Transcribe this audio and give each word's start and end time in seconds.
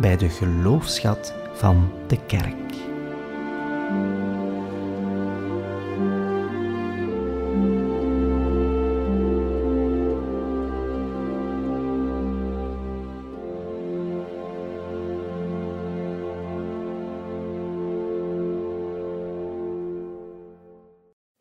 bij 0.00 0.16
de 0.16 0.28
geloofschat 0.28 1.34
van 1.52 1.92
de 2.06 2.18
kerk. 2.26 2.67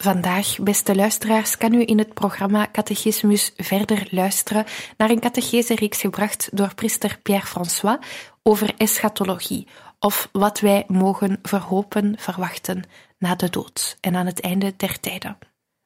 Vandaag, 0.07 0.59
beste 0.59 0.95
luisteraars, 0.95 1.57
kan 1.57 1.73
u 1.73 1.84
in 1.85 1.97
het 1.97 2.13
programma 2.13 2.70
Catechismus 2.71 3.52
verder 3.57 4.07
luisteren 4.11 4.66
naar 4.97 5.09
een 5.09 5.20
catechese-reeks 5.20 6.02
gebracht 6.02 6.49
door 6.53 6.73
priester 6.73 7.20
Pierre-François 7.23 8.05
over 8.44 8.75
eschatologie, 8.75 9.67
of 9.99 10.30
wat 10.31 10.59
wij 10.59 10.83
mogen 10.88 11.39
verhopen, 11.41 12.19
verwachten 12.19 12.83
na 13.17 13.36
de 13.36 13.49
dood 13.49 13.97
en 14.02 14.16
aan 14.16 14.25
het 14.25 14.41
einde 14.41 14.73
der 14.77 14.99
tijden. 14.99 15.38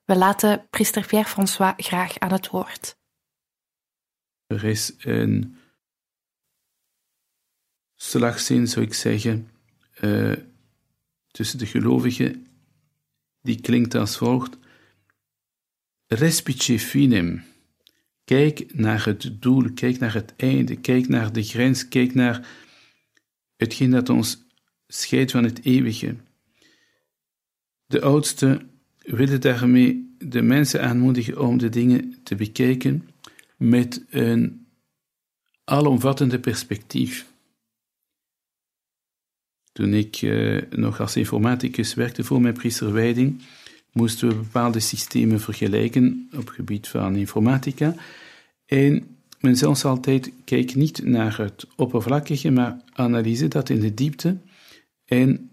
We 0.06 0.16
laten 0.16 0.68
priester 0.70 1.06
Pierre-François 1.06 1.74
graag 1.78 2.20
aan 2.20 2.32
het 2.32 2.50
woord. 2.50 2.98
Er 4.48 4.64
is 4.64 4.94
een 4.98 5.58
slagzin, 7.96 8.68
zou 8.68 8.86
ik 8.86 8.94
zeggen, 8.94 9.50
uh, 10.02 10.36
tussen 11.32 11.58
de 11.58 11.66
gelovigen 11.66 12.46
die 13.42 13.62
klinkt 13.62 13.96
als 13.96 14.18
volgt: 14.18 14.58
Respice 16.08 16.80
finem. 16.80 17.44
Kijk 18.24 18.74
naar 18.74 19.06
het 19.06 19.32
doel, 19.40 19.74
kijk 19.74 20.00
naar 20.00 20.14
het 20.14 20.34
einde, 20.38 20.76
kijk 20.76 21.08
naar 21.08 21.34
de 21.34 21.44
grens, 21.44 21.88
kijk 21.88 22.14
naar 22.14 22.48
hetgeen 23.58 23.92
dat 23.92 24.10
ons 24.10 24.46
scheidt 24.88 25.32
van 25.32 25.44
het 25.44 25.66
eeuwige. 25.66 26.16
De 27.86 28.02
oudste 28.02 28.62
willen 28.98 29.42
daarmee 29.42 30.16
de 30.18 30.42
mensen 30.42 30.82
aanmoedigen 30.82 31.40
om 31.42 31.58
de 31.58 31.70
dingen 31.70 32.16
te 32.24 32.36
bekijken 32.36 33.10
met 33.58 34.06
een 34.10 34.68
alomvattende 35.64 36.40
perspectief. 36.40 37.31
Toen 39.72 39.94
ik 39.94 40.22
uh, 40.22 40.62
nog 40.70 41.00
als 41.00 41.16
informaticus 41.16 41.94
werkte 41.94 42.24
voor 42.24 42.42
mijn 42.42 42.54
priesterwijding, 42.54 43.42
moesten 43.92 44.28
we 44.28 44.36
bepaalde 44.36 44.80
systemen 44.80 45.40
vergelijken 45.40 46.30
op 46.36 46.48
gebied 46.50 46.88
van 46.88 47.16
informatica. 47.16 47.96
En 48.66 49.18
men 49.40 49.56
zei 49.56 49.70
ons 49.70 49.86
altijd, 49.86 50.32
kijk 50.46 50.76
niet 50.76 51.04
naar 51.04 51.38
het 51.38 51.68
oppervlakkige, 51.76 52.52
maar 52.52 52.82
analyse 52.94 53.48
dat 53.48 53.70
in 53.70 53.80
de 53.80 53.94
diepte. 53.94 54.38
En 55.06 55.50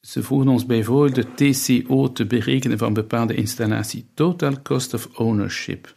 ze 0.00 0.22
vroegen 0.22 0.48
ons 0.48 0.66
bijvoorbeeld 0.66 1.14
de 1.14 1.52
TCO 1.52 2.12
te 2.12 2.26
berekenen 2.26 2.78
van 2.78 2.92
bepaalde 2.92 3.34
installatie, 3.34 4.06
Total 4.14 4.62
Cost 4.62 4.94
of 4.94 5.08
Ownership, 5.18 5.96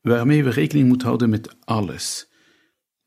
waarmee 0.00 0.44
we 0.44 0.50
rekening 0.50 0.88
moeten 0.88 1.06
houden 1.06 1.30
met 1.30 1.56
alles. 1.64 2.28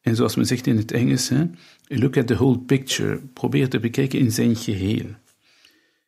En 0.02 0.16
zoals 0.16 0.36
men 0.36 0.46
zegt 0.46 0.68
in 0.68 0.78
het 0.78 0.92
Engels, 0.92 1.30
hè, 1.30 1.46
look 1.88 2.18
at 2.18 2.28
the 2.28 2.36
whole 2.36 2.60
picture, 2.60 3.22
probeer 3.34 3.70
te 3.70 3.80
bekijken 3.80 4.20
in 4.20 4.32
zijn 4.32 4.56
geheel. 4.56 5.06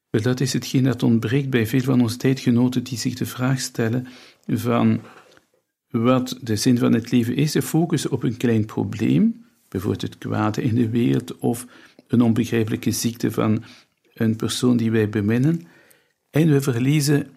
Wel, 0.09 0.21
dat 0.21 0.39
is 0.39 0.53
hetgeen 0.53 0.83
dat 0.83 1.03
ontbreekt 1.03 1.49
bij 1.49 1.67
veel 1.67 1.81
van 1.81 2.01
onze 2.01 2.17
tijdgenoten 2.17 2.83
die 2.83 2.97
zich 2.97 3.13
de 3.13 3.25
vraag 3.25 3.59
stellen 3.59 4.07
van 4.47 5.01
wat 5.89 6.37
de 6.41 6.55
zin 6.55 6.77
van 6.77 6.93
het 6.93 7.11
leven 7.11 7.35
is. 7.35 7.51
Ze 7.51 7.61
focussen 7.61 8.11
op 8.11 8.23
een 8.23 8.37
klein 8.37 8.65
probleem, 8.65 9.45
bijvoorbeeld 9.69 10.01
het 10.01 10.17
kwade 10.17 10.63
in 10.63 10.75
de 10.75 10.89
wereld 10.89 11.37
of 11.37 11.65
een 12.07 12.21
onbegrijpelijke 12.21 12.91
ziekte 12.91 13.31
van 13.31 13.63
een 14.13 14.35
persoon 14.35 14.77
die 14.77 14.91
wij 14.91 15.09
beminnen, 15.09 15.67
en 16.29 16.51
we 16.51 16.61
verliezen 16.61 17.29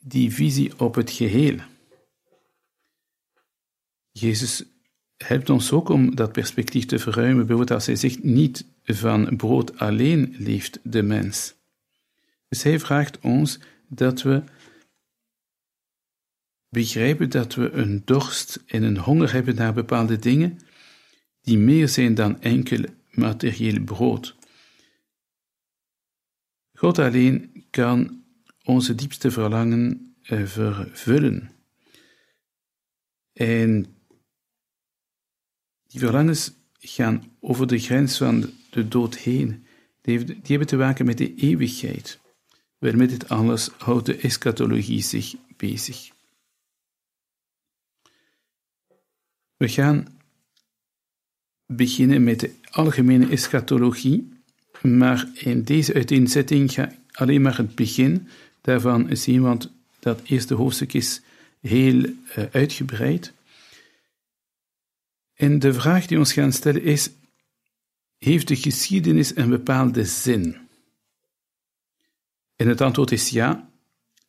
die 0.00 0.32
visie 0.32 0.78
op 0.78 0.94
het 0.94 1.10
geheel. 1.10 1.56
Jezus 4.12 4.64
helpt 5.16 5.50
ons 5.50 5.72
ook 5.72 5.88
om 5.88 6.14
dat 6.14 6.32
perspectief 6.32 6.86
te 6.86 6.98
verruimen, 6.98 7.36
bijvoorbeeld 7.36 7.70
als 7.70 7.86
hij 7.86 7.96
zegt, 7.96 8.22
niet 8.22 8.66
van 8.84 9.36
brood 9.36 9.78
alleen 9.78 10.34
leeft 10.38 10.80
de 10.82 11.02
mens. 11.02 11.54
Dus 12.48 12.62
hij 12.62 12.78
vraagt 12.78 13.18
ons 13.20 13.58
dat 13.88 14.22
we 14.22 14.42
begrijpen 16.68 17.30
dat 17.30 17.54
we 17.54 17.70
een 17.70 18.02
dorst 18.04 18.62
en 18.66 18.82
een 18.82 18.98
honger 18.98 19.32
hebben 19.32 19.54
naar 19.54 19.72
bepaalde 19.72 20.18
dingen 20.18 20.58
die 21.40 21.58
meer 21.58 21.88
zijn 21.88 22.14
dan 22.14 22.40
enkel 22.40 22.84
materieel 23.10 23.82
brood. 23.82 24.36
God 26.72 26.98
alleen 26.98 27.64
kan 27.70 28.22
onze 28.62 28.94
diepste 28.94 29.30
verlangen 29.30 30.16
eh, 30.22 30.44
vervullen. 30.44 31.50
En 33.32 33.93
die 35.94 36.02
verlangens 36.02 36.52
gaan 36.78 37.24
over 37.40 37.66
de 37.66 37.78
grens 37.78 38.16
van 38.16 38.50
de 38.70 38.88
dood 38.88 39.16
heen. 39.16 39.66
Die, 40.00 40.18
hebben 40.42 40.66
te 40.66 40.76
maken 40.76 41.06
met 41.06 41.18
de 41.18 41.34
eeuwigheid. 41.34 42.20
Wel, 42.78 42.92
met 42.92 43.08
dit 43.08 43.28
alles 43.28 43.70
houdt 43.78 44.06
de 44.06 44.16
eschatologie 44.16 45.02
zich 45.02 45.34
bezig. 45.56 46.10
We 49.56 49.68
gaan 49.68 50.06
beginnen 51.66 52.24
met 52.24 52.40
de 52.40 52.50
algemene 52.70 53.28
eschatologie, 53.28 54.32
maar 54.82 55.28
in 55.34 55.62
deze 55.62 55.94
uiteenzetting 55.94 56.72
ga 56.72 56.90
ik 56.90 56.98
alleen 57.12 57.42
maar 57.42 57.56
het 57.56 57.74
begin 57.74 58.28
daarvan 58.60 59.16
zien, 59.16 59.42
want 59.42 59.72
dat 59.98 60.20
eerste 60.24 60.54
hoofdstuk 60.54 60.92
is 60.92 61.22
heel 61.60 62.04
uh, 62.04 62.12
uitgebreid. 62.50 63.33
En 65.34 65.58
de 65.58 65.74
vraag 65.74 66.06
die 66.06 66.16
we 66.16 66.22
ons 66.22 66.32
gaan 66.32 66.52
stellen 66.52 66.82
is: 66.82 67.10
heeft 68.18 68.48
de 68.48 68.56
geschiedenis 68.56 69.36
een 69.36 69.48
bepaalde 69.48 70.04
zin? 70.04 70.56
En 72.56 72.68
het 72.68 72.80
antwoord 72.80 73.12
is 73.12 73.28
ja. 73.28 73.72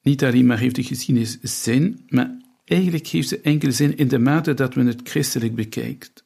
Niet 0.02 0.24
alleen 0.24 0.46
maar 0.46 0.60
heeft 0.60 0.76
de 0.76 0.84
geschiedenis 0.84 1.40
zin, 1.42 2.06
maar 2.08 2.42
eigenlijk 2.64 3.08
heeft 3.08 3.28
ze 3.28 3.42
enkel 3.42 3.72
zin 3.72 3.98
in 3.98 4.08
de 4.08 4.20
mate 4.20 4.54
dat 4.54 4.76
men 4.76 4.88
het 4.88 5.10
christelijk 5.10 5.56
bekijkt. 5.56 6.26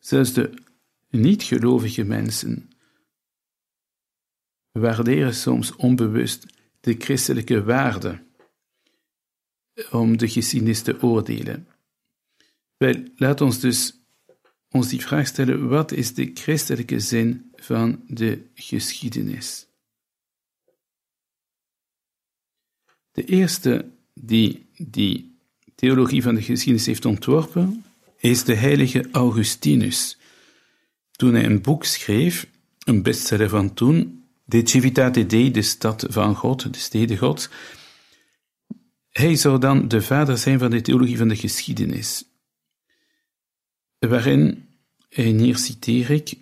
Zelfs 0.00 0.32
de 0.32 0.50
niet-gelovige 1.10 2.04
mensen 2.04 2.70
waarderen 4.72 5.34
soms 5.34 5.76
onbewust 5.76 6.46
de 6.80 6.94
christelijke 6.98 7.62
waarde 7.62 8.26
om 9.90 10.16
de 10.16 10.28
geschiedenis 10.28 10.82
te 10.82 11.02
oordelen. 11.02 11.66
Wel, 12.78 12.94
laat 13.16 13.40
ons 13.40 13.60
dus 13.60 13.98
ons 14.70 14.88
die 14.88 15.00
vraag 15.00 15.26
stellen: 15.26 15.68
wat 15.68 15.92
is 15.92 16.14
de 16.14 16.30
christelijke 16.34 17.00
zin 17.00 17.50
van 17.56 18.02
de 18.06 18.46
geschiedenis? 18.54 19.66
De 23.12 23.24
eerste 23.24 23.90
die 24.14 24.66
die 24.76 25.38
theologie 25.74 26.22
van 26.22 26.34
de 26.34 26.42
geschiedenis 26.42 26.86
heeft 26.86 27.04
ontworpen, 27.04 27.84
is 28.16 28.44
de 28.44 28.54
heilige 28.54 29.08
Augustinus. 29.12 30.18
Toen 31.10 31.34
hij 31.34 31.44
een 31.44 31.62
boek 31.62 31.84
schreef, 31.84 32.46
een 32.84 33.02
bestseller 33.02 33.48
van 33.48 33.74
toen, 33.74 34.22
De 34.44 34.60
Civitate 34.64 35.26
Dei, 35.26 35.50
de 35.50 35.62
stad 35.62 36.06
van 36.08 36.34
God, 36.34 36.72
de 36.72 36.78
steden 36.78 37.18
Gods, 37.18 37.48
hij 39.10 39.36
zou 39.36 39.58
dan 39.58 39.88
de 39.88 40.02
vader 40.02 40.38
zijn 40.38 40.58
van 40.58 40.70
de 40.70 40.80
theologie 40.80 41.18
van 41.18 41.28
de 41.28 41.36
geschiedenis 41.36 42.24
waarin, 43.98 44.68
en 45.08 45.38
hier 45.38 45.56
citeer 45.56 46.10
ik 46.10 46.34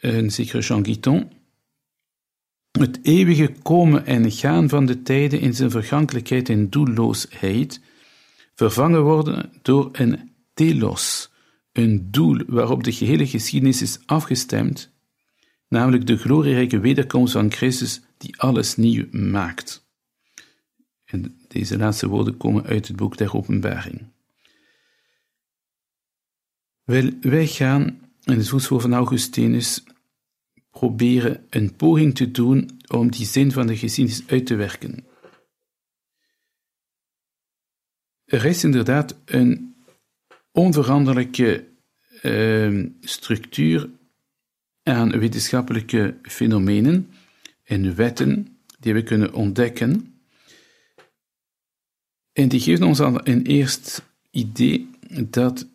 een 0.00 0.30
zekere 0.30 0.60
Jean 0.62 0.84
Guiton, 0.84 1.30
het 2.70 2.98
eeuwige 3.02 3.52
komen 3.62 4.06
en 4.06 4.30
gaan 4.32 4.68
van 4.68 4.86
de 4.86 5.02
tijden 5.02 5.40
in 5.40 5.54
zijn 5.54 5.70
vergankelijkheid 5.70 6.48
en 6.48 6.70
doelloosheid 6.70 7.80
vervangen 8.54 9.02
worden 9.02 9.52
door 9.62 9.88
een 9.92 10.30
telos, 10.54 11.30
een 11.72 12.10
doel 12.10 12.42
waarop 12.46 12.84
de 12.84 12.92
gehele 12.92 13.26
geschiedenis 13.26 13.82
is 13.82 13.98
afgestemd, 14.06 14.92
namelijk 15.68 16.06
de 16.06 16.16
glorierijke 16.16 16.78
wederkomst 16.78 17.32
van 17.32 17.52
Christus 17.52 18.00
die 18.18 18.40
alles 18.40 18.76
nieuw 18.76 19.06
maakt. 19.10 19.84
En 21.04 21.40
deze 21.48 21.78
laatste 21.78 22.08
woorden 22.08 22.36
komen 22.36 22.64
uit 22.64 22.88
het 22.88 22.96
boek 22.96 23.16
der 23.16 23.34
Openbaring. 23.34 24.14
Wel, 26.86 27.10
wij 27.20 27.46
gaan 27.46 28.00
in 28.24 28.36
het 28.36 28.48
voetspoor 28.48 28.80
van 28.80 28.94
Augustinus 28.94 29.84
proberen 30.70 31.46
een 31.50 31.76
poging 31.76 32.14
te 32.14 32.30
doen 32.30 32.70
om 32.86 33.10
die 33.10 33.26
zin 33.26 33.52
van 33.52 33.66
de 33.66 33.76
geschiedenis 33.76 34.26
uit 34.26 34.46
te 34.46 34.54
werken. 34.54 35.06
Er 38.24 38.44
is 38.44 38.64
inderdaad 38.64 39.18
een 39.24 39.76
onveranderlijke 40.52 41.68
uh, 42.22 42.86
structuur 43.00 43.90
aan 44.82 45.18
wetenschappelijke 45.18 46.18
fenomenen 46.22 47.10
en 47.62 47.94
wetten 47.94 48.58
die 48.78 48.94
we 48.94 49.02
kunnen 49.02 49.34
ontdekken. 49.34 50.20
En 52.32 52.48
die 52.48 52.60
geven 52.60 52.86
ons 52.86 53.00
al 53.00 53.28
een 53.28 53.46
eerst 53.46 54.02
idee 54.30 54.90
dat 55.28 55.74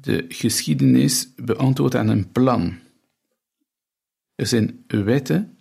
de 0.00 0.24
geschiedenis 0.28 1.32
beantwoordt 1.36 1.94
aan 1.94 2.08
een 2.08 2.32
plan. 2.32 2.78
Er 4.34 4.46
zijn 4.46 4.84
wetten 4.86 5.58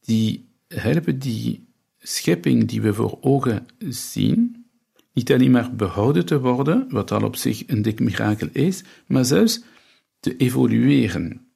die 0.00 0.48
helpen 0.68 1.18
die 1.18 1.68
schepping 1.98 2.68
die 2.68 2.82
we 2.82 2.94
voor 2.94 3.18
ogen 3.20 3.66
zien, 3.78 4.66
niet 5.12 5.32
alleen 5.32 5.50
maar 5.50 5.76
behouden 5.76 6.26
te 6.26 6.40
worden, 6.40 6.86
wat 6.88 7.10
al 7.10 7.22
op 7.22 7.36
zich 7.36 7.68
een 7.68 7.82
dik 7.82 8.00
mirakel 8.00 8.48
is, 8.52 8.84
maar 9.06 9.24
zelfs 9.24 9.62
te 10.20 10.36
evolueren. 10.36 11.50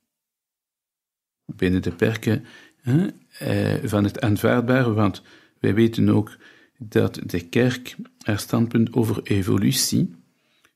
Binnen 1.45 1.83
de 1.83 1.93
perken 1.93 2.45
hè, 2.81 3.07
eh, 3.39 3.89
van 3.89 4.05
het 4.05 4.21
aanvaardbare, 4.21 4.93
want 4.93 5.23
wij 5.61 5.75
weten 5.75 6.09
ook 6.09 6.37
dat 6.79 7.21
de 7.27 7.41
kerk 7.41 7.97
haar 8.19 8.39
standpunt 8.39 8.93
over 8.93 9.23
evolutie 9.23 10.19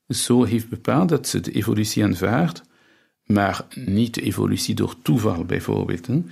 zo 0.09 0.43
heeft 0.43 0.69
bepaald 0.69 1.09
dat 1.09 1.27
ze 1.27 1.39
de 1.39 1.51
evolutie 1.51 2.03
aanvaardt, 2.03 2.61
maar 3.23 3.65
niet 3.75 4.13
de 4.13 4.21
evolutie 4.21 4.75
door 4.75 5.01
toeval 5.01 5.45
bijvoorbeeld. 5.45 6.07
Hè. 6.07 6.23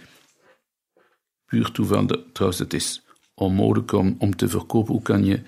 Puur 1.46 1.72
toeval, 1.72 2.06
trouwens, 2.34 2.60
het 2.60 2.74
is 2.74 3.02
onmogelijk 3.34 3.92
om, 3.92 4.16
om 4.18 4.36
te 4.36 4.48
verkopen. 4.48 4.94
Hoe 4.94 5.02
kan 5.02 5.26
je 5.26 5.42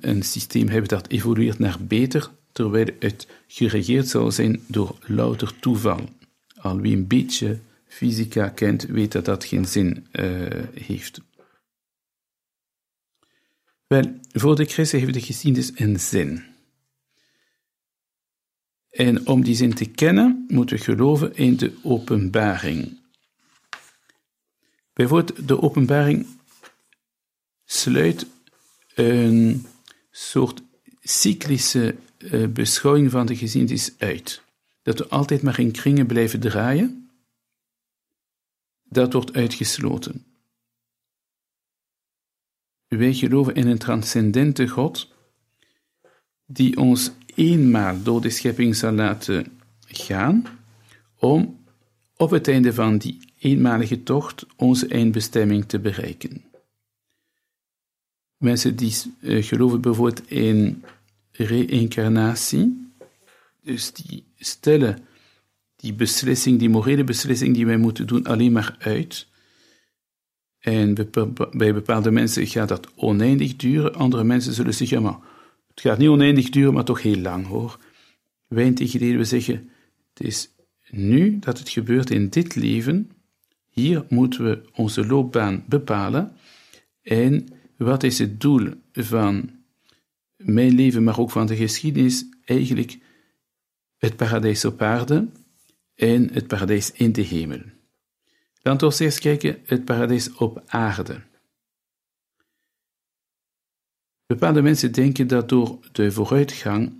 een 0.00 0.22
systeem 0.22 0.68
hebben 0.68 0.88
dat 0.88 1.08
evolueert 1.08 1.58
naar 1.58 1.76
beter, 1.80 2.30
terwijl 2.52 2.88
het 2.98 3.26
geregeerd 3.46 4.08
zou 4.08 4.30
zijn 4.30 4.60
door 4.66 4.98
louter 5.06 5.58
toeval. 5.60 6.08
Al 6.56 6.80
wie 6.80 6.96
een 6.96 7.06
beetje 7.06 7.58
fysica 7.86 8.48
kent, 8.48 8.82
weet 8.82 9.12
dat 9.12 9.24
dat 9.24 9.44
geen 9.44 9.66
zin 9.66 10.06
uh, 10.12 10.64
heeft. 10.74 11.20
Wel, 13.86 14.20
voor 14.32 14.56
de 14.56 14.64
christen 14.64 14.98
heeft 14.98 15.14
de 15.14 15.20
geschiedenis 15.20 15.72
een 15.74 16.00
zin. 16.00 16.51
En 19.02 19.26
om 19.26 19.42
die 19.42 19.54
zin 19.54 19.74
te 19.74 19.84
kennen, 19.84 20.44
moeten 20.48 20.76
we 20.76 20.82
geloven 20.82 21.36
in 21.36 21.56
de 21.56 21.78
openbaring. 21.82 23.00
Bijvoorbeeld, 24.92 25.48
de 25.48 25.62
openbaring 25.62 26.26
sluit 27.64 28.26
een 28.94 29.66
soort 30.10 30.62
cyclische 31.00 31.96
uh, 32.18 32.48
beschouwing 32.48 33.10
van 33.10 33.26
de 33.26 33.36
geschiedenis 33.36 33.94
uit. 33.98 34.42
Dat 34.82 34.98
we 34.98 35.08
altijd 35.08 35.42
maar 35.42 35.60
in 35.60 35.72
kringen 35.72 36.06
blijven 36.06 36.40
draaien, 36.40 37.10
dat 38.82 39.12
wordt 39.12 39.32
uitgesloten. 39.32 40.24
Wij 42.88 43.14
geloven 43.14 43.54
in 43.54 43.66
een 43.66 43.78
transcendente 43.78 44.68
God, 44.68 45.08
die 46.46 46.76
ons 46.76 47.12
eenmaal 47.34 48.02
door 48.02 48.20
de 48.20 48.30
schepping 48.30 48.76
zal 48.76 48.92
laten 48.92 49.46
gaan, 49.86 50.46
om 51.18 51.60
op 52.16 52.30
het 52.30 52.48
einde 52.48 52.72
van 52.72 52.98
die 52.98 53.18
eenmalige 53.38 54.02
tocht 54.02 54.46
onze 54.56 54.86
eindbestemming 54.88 55.64
te 55.64 55.78
bereiken. 55.78 56.44
Mensen 58.36 58.76
die 58.76 58.94
uh, 59.20 59.44
geloven 59.44 59.80
bijvoorbeeld 59.80 60.30
in 60.30 60.84
reïncarnatie, 61.30 62.90
dus 63.62 63.92
die 63.92 64.24
stellen 64.38 64.98
die 65.76 65.92
beslissing, 65.92 66.58
die 66.58 66.68
morele 66.68 67.04
beslissing 67.04 67.54
die 67.54 67.66
wij 67.66 67.76
moeten 67.76 68.06
doen, 68.06 68.26
alleen 68.26 68.52
maar 68.52 68.76
uit. 68.78 69.26
En 70.58 70.94
bij 71.52 71.74
bepaalde 71.74 72.10
mensen 72.10 72.46
gaat 72.46 72.68
dat 72.68 72.88
oneindig 72.94 73.56
duren, 73.56 73.94
andere 73.94 74.24
mensen 74.24 74.52
zullen 74.52 74.74
ja 74.78 75.00
maar, 75.00 75.18
het 75.74 75.80
gaat 75.80 75.98
niet 75.98 76.08
oneindig 76.08 76.50
duren, 76.50 76.72
maar 76.72 76.84
toch 76.84 77.02
heel 77.02 77.20
lang 77.20 77.46
hoor. 77.46 77.78
Wij 78.48 78.64
integendeel, 78.64 79.16
we 79.16 79.24
zeggen, 79.24 79.70
het 80.14 80.26
is 80.26 80.50
nu 80.90 81.38
dat 81.38 81.58
het 81.58 81.68
gebeurt 81.68 82.10
in 82.10 82.28
dit 82.28 82.54
leven, 82.54 83.10
hier 83.68 84.04
moeten 84.08 84.44
we 84.44 84.62
onze 84.72 85.06
loopbaan 85.06 85.64
bepalen 85.68 86.36
en 87.02 87.48
wat 87.76 88.02
is 88.02 88.18
het 88.18 88.40
doel 88.40 88.70
van 88.92 89.50
mijn 90.36 90.74
leven, 90.74 91.04
maar 91.04 91.18
ook 91.18 91.30
van 91.30 91.46
de 91.46 91.56
geschiedenis? 91.56 92.24
Eigenlijk 92.44 92.98
het 93.96 94.16
paradijs 94.16 94.64
op 94.64 94.82
aarde 94.82 95.28
en 95.94 96.32
het 96.32 96.46
paradijs 96.46 96.92
in 96.92 97.12
de 97.12 97.22
hemel. 97.22 97.60
Laten 98.62 98.88
we 98.88 99.04
eerst 99.04 99.18
kijken 99.18 99.58
het 99.64 99.84
paradijs 99.84 100.32
op 100.32 100.62
aarde. 100.66 101.20
Bepaalde 104.32 104.62
mensen 104.62 104.92
denken 104.92 105.26
dat 105.26 105.48
door 105.48 105.78
de 105.92 106.12
vooruitgang 106.12 106.92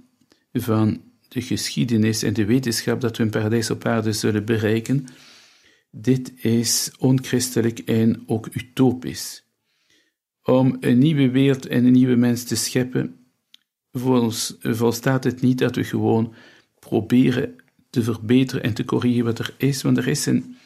van 0.52 1.02
de 1.28 1.42
geschiedenis 1.42 2.22
en 2.22 2.32
de 2.32 2.44
wetenschap 2.44 3.00
dat 3.00 3.16
we 3.16 3.22
een 3.22 3.30
paradijs 3.30 3.70
op 3.70 3.84
aarde 3.84 4.12
zullen 4.12 4.44
bereiken, 4.44 5.06
dit 5.90 6.32
is 6.44 6.92
onchristelijk 6.98 7.78
en 7.78 8.22
ook 8.26 8.48
utopisch 8.54 9.44
om 10.42 10.76
een 10.80 10.98
nieuwe 10.98 11.30
wereld 11.30 11.66
en 11.66 11.84
een 11.84 11.92
nieuwe 11.92 12.16
mens 12.16 12.44
te 12.44 12.56
scheppen, 12.56 13.16
volstaat 14.60 15.24
het 15.24 15.40
niet 15.40 15.58
dat 15.58 15.76
we 15.76 15.84
gewoon 15.84 16.34
proberen 16.78 17.54
te 17.90 18.02
verbeteren 18.02 18.62
en 18.62 18.74
te 18.74 18.84
corrigeren 18.84 19.24
wat 19.24 19.38
er 19.38 19.54
is, 19.56 19.82
want 19.82 19.96
er 19.96 20.08
is 20.08 20.26
een 20.26 20.56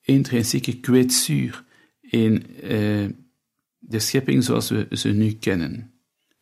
intrinsieke 0.00 0.80
kwetsuur 0.80 1.64
in 2.00 2.46
uh, 2.62 3.08
de 3.78 3.98
schepping 3.98 4.44
zoals 4.44 4.70
we 4.70 4.86
ze 4.90 5.08
nu 5.08 5.32
kennen. 5.32 5.91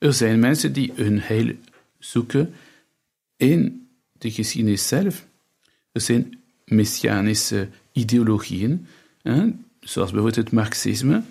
Er 0.01 0.13
zijn 0.13 0.39
mensen 0.39 0.73
die 0.73 0.93
hun 0.95 1.21
heil 1.21 1.55
zoeken 1.99 2.55
in 3.37 3.89
de 4.13 4.31
geschiedenis 4.31 4.89
zelf. 4.89 5.27
Er 5.93 6.01
zijn 6.01 6.39
messianische 6.65 7.69
ideologieën, 7.93 8.87
hè, 9.23 9.51
zoals 9.81 10.11
bijvoorbeeld 10.11 10.45
het 10.45 10.53
marxisme, 10.53 11.23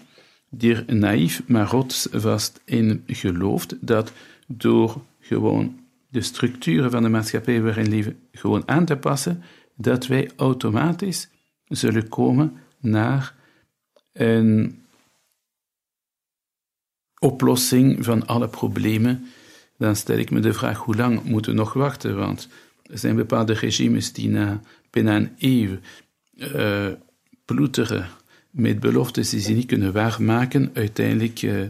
die 0.50 0.76
er 0.76 0.96
naïef 0.96 1.42
maar 1.48 1.68
rotsvast 1.68 2.62
in 2.66 3.04
gelooft 3.08 3.76
dat 3.82 4.12
door 4.48 5.02
gewoon 5.20 5.80
de 6.10 6.22
structuren 6.22 6.92
van 6.92 7.04
de 7.04 7.10
maatschappij 7.10 7.62
waarin 7.62 7.90
leven 7.90 8.20
gewoon 8.32 8.64
aan 8.68 8.86
te 8.86 8.98
passen, 8.98 9.44
dat 9.76 10.08
wij 10.08 10.32
automatisch 10.36 11.30
zullen 11.68 12.08
komen 12.08 12.54
naar 12.80 13.36
een 14.14 14.80
oplossing 17.20 18.06
van 18.06 18.28
alle 18.28 18.48
problemen, 18.48 19.28
dan 19.78 19.96
stel 19.96 20.18
ik 20.18 20.32
me 20.32 20.40
de 20.40 20.54
vraag 20.54 20.78
hoe 20.78 20.96
lang 20.96 21.24
moeten 21.24 21.52
we 21.52 21.58
nog 21.58 21.74
wachten, 21.74 22.18
want 22.18 22.48
er 22.84 22.98
zijn 22.98 23.16
bepaalde 23.16 23.54
regimes 23.54 24.14
die 24.14 24.30
na 24.30 24.62
bijna 24.90 25.16
een 25.16 25.32
eeuw 25.38 25.78
uh, 26.36 26.88
ploeteren 27.46 28.08
met 28.50 28.80
beloftes 28.80 29.30
die 29.30 29.40
ze 29.40 29.52
niet 29.52 29.66
kunnen 29.66 29.94
waarmaken, 29.94 30.70
uiteindelijk 30.74 31.42
uh, 31.42 31.62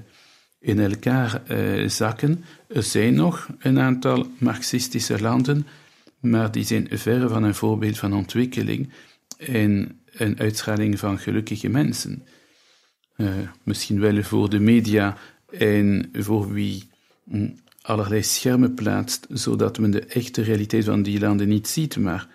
in 0.60 0.80
elkaar 0.80 1.42
uh, 1.52 1.90
zakken. 1.90 2.44
Er 2.68 2.84
zijn 2.84 3.14
nog 3.14 3.48
een 3.60 3.80
aantal 3.80 4.28
marxistische 4.38 5.22
landen, 5.22 5.68
maar 6.20 6.52
die 6.52 6.64
zijn 6.64 6.88
verre 6.92 7.28
van 7.28 7.44
een 7.44 7.56
voorbeeld 7.56 7.98
van 7.98 8.14
ontwikkeling 8.14 8.90
en 9.38 10.00
een 10.12 10.40
uitschaling 10.40 11.00
van 11.00 11.20
gelukkige 11.20 11.70
mensen. 11.70 12.24
Misschien 13.64 14.00
wel 14.00 14.24
voor 14.24 14.50
de 14.50 14.60
media 14.60 15.18
en 15.52 16.10
voor 16.14 16.54
wie 16.54 16.90
hm, 17.24 17.50
allerlei 17.82 18.24
schermen 18.24 18.74
plaatst, 18.74 19.28
zodat 19.30 19.80
men 19.80 19.92
de 19.92 20.06
echte 20.06 20.42
realiteit 20.42 20.86
van 20.86 21.04
die 21.04 21.20
landen 21.20 21.48
niet 21.48 21.68
ziet, 21.68 21.98
maar 21.98 22.28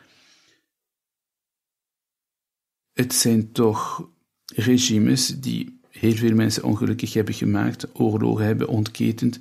het 2.92 3.14
zijn 3.14 3.52
toch 3.52 4.08
regimes 4.54 5.40
die 5.40 5.80
heel 5.90 6.14
veel 6.14 6.34
mensen 6.34 6.64
ongelukkig 6.64 7.12
hebben 7.12 7.34
gemaakt, 7.34 7.86
oorlogen 7.94 8.44
hebben 8.44 8.68
ontketend 8.68 9.38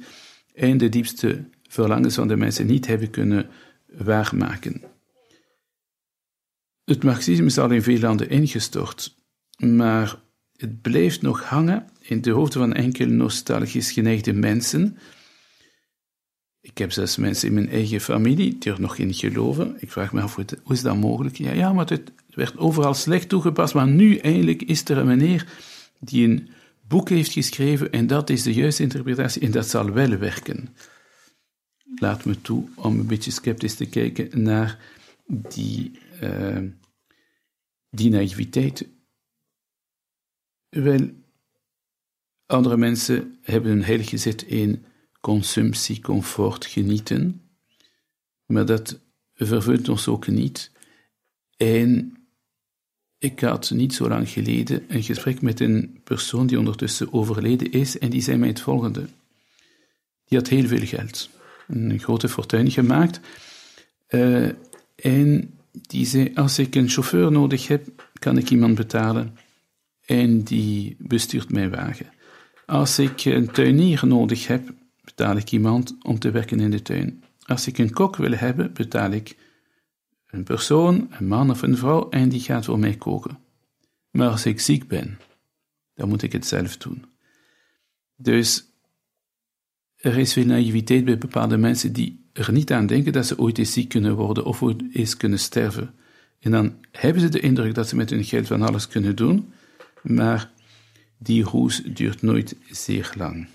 en 0.53 0.77
de 0.77 0.89
diepste 0.89 1.49
verlangens 1.69 2.15
van 2.15 2.27
de 2.27 2.35
mensen 2.35 2.65
niet 2.65 2.87
hebben 2.87 3.09
kunnen 3.09 3.49
waarmaken. 3.85 4.81
Het 6.83 7.03
marxisme 7.03 7.45
is 7.45 7.57
al 7.57 7.71
in 7.71 7.83
veel 7.83 7.99
landen 7.99 8.29
ingestort, 8.29 9.15
maar 9.57 10.21
het 10.57 10.81
blijft 10.81 11.21
nog 11.21 11.43
hangen 11.43 11.89
in 11.99 12.21
de 12.21 12.31
hoofden 12.31 12.61
van 12.61 12.73
enkele 12.73 13.11
nostalgisch 13.11 13.91
geneigde 13.91 14.33
mensen. 14.33 14.97
Ik 16.61 16.77
heb 16.77 16.91
zelfs 16.91 17.17
mensen 17.17 17.47
in 17.47 17.53
mijn 17.53 17.69
eigen 17.69 18.01
familie 18.01 18.57
die 18.57 18.71
er 18.71 18.81
nog 18.81 18.97
in 18.97 19.13
geloven. 19.13 19.75
Ik 19.79 19.91
vraag 19.91 20.13
me 20.13 20.21
af, 20.21 20.35
hoe 20.35 20.45
is 20.67 20.81
dat 20.81 20.97
mogelijk? 20.97 21.37
Ja, 21.37 21.51
ja 21.51 21.73
maar 21.73 21.89
het 21.89 22.11
werd 22.27 22.57
overal 22.57 22.93
slecht 22.93 23.29
toegepast, 23.29 23.73
maar 23.73 23.87
nu 23.87 24.17
eindelijk 24.17 24.61
is 24.61 24.83
er 24.83 24.97
een 24.97 25.07
meneer 25.07 25.47
die 25.99 26.27
een 26.27 26.49
boek 26.87 27.09
heeft 27.09 27.31
geschreven 27.31 27.91
en 27.91 28.07
dat 28.07 28.29
is 28.29 28.43
de 28.43 28.53
juiste 28.53 28.83
interpretatie 28.83 29.41
en 29.41 29.51
dat 29.51 29.67
zal 29.67 29.91
wel 29.91 30.17
werken. 30.17 30.75
Laat 31.95 32.25
me 32.25 32.41
toe 32.41 32.67
om 32.75 32.99
een 32.99 33.07
beetje 33.07 33.31
sceptisch 33.31 33.75
te 33.75 33.85
kijken 33.85 34.43
naar 34.43 34.79
die, 35.27 35.99
uh, 36.23 36.57
die 37.89 38.09
naïviteit. 38.09 38.87
Wel, 40.73 41.09
andere 42.45 42.77
mensen 42.77 43.37
hebben 43.41 43.71
hun 43.71 43.83
heilig 43.83 44.09
gezet 44.09 44.41
in 44.41 44.85
consumptie, 45.21 46.01
comfort, 46.01 46.65
genieten, 46.65 47.41
maar 48.45 48.65
dat 48.65 48.99
vervult 49.33 49.89
ons 49.89 50.07
ook 50.07 50.27
niet. 50.27 50.71
En 51.57 52.17
ik 53.17 53.39
had 53.39 53.71
niet 53.71 53.93
zo 53.93 54.07
lang 54.07 54.29
geleden 54.29 54.83
een 54.87 55.03
gesprek 55.03 55.41
met 55.41 55.59
een 55.59 56.01
persoon 56.03 56.47
die 56.47 56.59
ondertussen 56.59 57.13
overleden 57.13 57.71
is 57.71 57.97
en 57.97 58.09
die 58.09 58.21
zei 58.21 58.37
mij 58.37 58.47
het 58.47 58.61
volgende. 58.61 59.07
Die 60.25 60.37
had 60.37 60.47
heel 60.47 60.67
veel 60.67 60.85
geld, 60.85 61.29
een 61.67 61.99
grote 61.99 62.29
fortuin 62.29 62.71
gemaakt 62.71 63.19
uh, 64.09 64.49
en 64.95 65.53
die 65.71 66.05
zei, 66.05 66.31
als 66.35 66.59
ik 66.59 66.75
een 66.75 66.89
chauffeur 66.89 67.31
nodig 67.31 67.67
heb, 67.67 68.09
kan 68.19 68.37
ik 68.37 68.49
iemand 68.49 68.75
betalen 68.75 69.37
en 70.05 70.43
die 70.43 70.95
bestuurt 70.99 71.51
mijn 71.51 71.69
wagen. 71.69 72.11
Als 72.65 72.99
ik 72.99 73.25
een 73.25 73.51
tuinier 73.51 74.01
nodig 74.05 74.47
heb, 74.47 74.73
betaal 75.03 75.37
ik 75.37 75.51
iemand 75.51 75.95
om 76.01 76.19
te 76.19 76.31
werken 76.31 76.59
in 76.59 76.71
de 76.71 76.81
tuin. 76.81 77.23
Als 77.45 77.67
ik 77.67 77.77
een 77.77 77.93
kok 77.93 78.15
wil 78.15 78.31
hebben, 78.31 78.73
betaal 78.73 79.11
ik 79.11 79.37
een 80.27 80.43
persoon, 80.43 81.07
een 81.09 81.27
man 81.27 81.49
of 81.49 81.61
een 81.61 81.77
vrouw, 81.77 82.09
en 82.09 82.29
die 82.29 82.39
gaat 82.39 82.65
voor 82.65 82.79
mij 82.79 82.95
koken. 82.95 83.39
Maar 84.11 84.29
als 84.29 84.45
ik 84.45 84.59
ziek 84.59 84.87
ben, 84.87 85.19
dan 85.93 86.09
moet 86.09 86.21
ik 86.21 86.31
het 86.31 86.45
zelf 86.45 86.77
doen. 86.77 87.05
Dus 88.15 88.65
er 89.95 90.17
is 90.17 90.33
veel 90.33 90.45
naïviteit 90.45 91.05
bij 91.05 91.17
bepaalde 91.17 91.57
mensen 91.57 91.93
die 91.93 92.29
er 92.33 92.51
niet 92.51 92.71
aan 92.71 92.87
denken 92.87 93.13
dat 93.13 93.25
ze 93.25 93.39
ooit 93.39 93.57
eens 93.57 93.73
ziek 93.73 93.89
kunnen 93.89 94.15
worden 94.15 94.45
of 94.45 94.63
ooit 94.63 94.83
eens 94.93 95.17
kunnen 95.17 95.39
sterven. 95.39 95.93
En 96.39 96.51
dan 96.51 96.75
hebben 96.91 97.21
ze 97.21 97.29
de 97.29 97.39
indruk 97.39 97.75
dat 97.75 97.87
ze 97.87 97.95
met 97.95 98.09
hun 98.09 98.23
geld 98.23 98.47
van 98.47 98.61
alles 98.61 98.87
kunnen 98.87 99.15
doen, 99.15 99.53
maar 100.03 100.51
die 101.17 101.43
roes 101.43 101.83
duurt 101.83 102.21
nooit 102.21 102.55
zeer 102.69 103.13
lang. 103.17 103.43
Er 103.43 103.49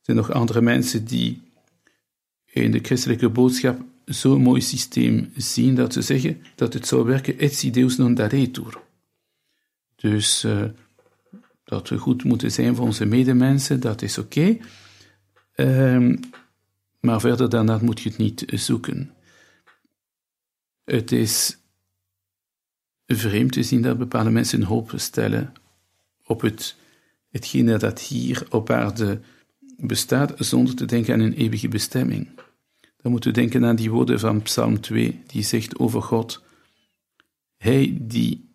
zijn 0.00 0.16
nog 0.16 0.30
andere 0.30 0.60
mensen 0.60 1.04
die 1.04 1.42
in 2.44 2.70
de 2.70 2.78
christelijke 2.78 3.28
boodschap 3.28 3.80
zo'n 4.04 4.42
mooi 4.42 4.60
systeem 4.60 5.32
zien 5.36 5.74
dat 5.74 5.92
ze 5.92 6.02
zeggen 6.02 6.42
dat 6.54 6.72
het 6.72 6.86
zou 6.86 7.04
werken 7.04 7.38
etsi 7.38 7.70
deus 7.70 7.96
non 7.96 8.14
daretur. 8.14 8.80
Dus 9.96 10.44
uh, 10.44 10.64
dat 11.64 11.88
we 11.88 11.98
goed 11.98 12.24
moeten 12.24 12.52
zijn 12.52 12.76
voor 12.76 12.86
onze 12.86 13.04
medemensen, 13.04 13.80
dat 13.80 14.02
is 14.02 14.18
oké. 14.18 14.58
Um, 15.56 16.20
maar 17.00 17.20
verder 17.20 17.48
dan 17.48 17.66
dat 17.66 17.82
moet 17.82 18.00
je 18.00 18.08
het 18.08 18.18
niet 18.18 18.44
zoeken. 18.46 19.14
Het 20.84 21.12
is 21.12 21.59
vreemd 23.16 23.52
te 23.52 23.62
zien 23.62 23.82
dat 23.82 23.98
bepaalde 23.98 24.30
mensen 24.30 24.62
hoop 24.62 24.92
stellen 24.96 25.52
op 26.24 26.40
het, 26.40 26.76
hetgene 27.30 27.78
dat 27.78 28.00
hier 28.00 28.46
op 28.50 28.70
aarde 28.70 29.20
bestaat, 29.76 30.34
zonder 30.36 30.74
te 30.74 30.84
denken 30.84 31.14
aan 31.14 31.20
een 31.20 31.34
eeuwige 31.34 31.68
bestemming. 31.68 32.28
Dan 33.02 33.10
moeten 33.12 33.32
we 33.32 33.40
denken 33.40 33.64
aan 33.64 33.76
die 33.76 33.90
woorden 33.90 34.20
van 34.20 34.42
Psalm 34.42 34.80
2, 34.80 35.22
die 35.26 35.42
zegt 35.42 35.78
over 35.78 36.02
God: 36.02 36.42
Hij 37.56 37.98
die 38.00 38.48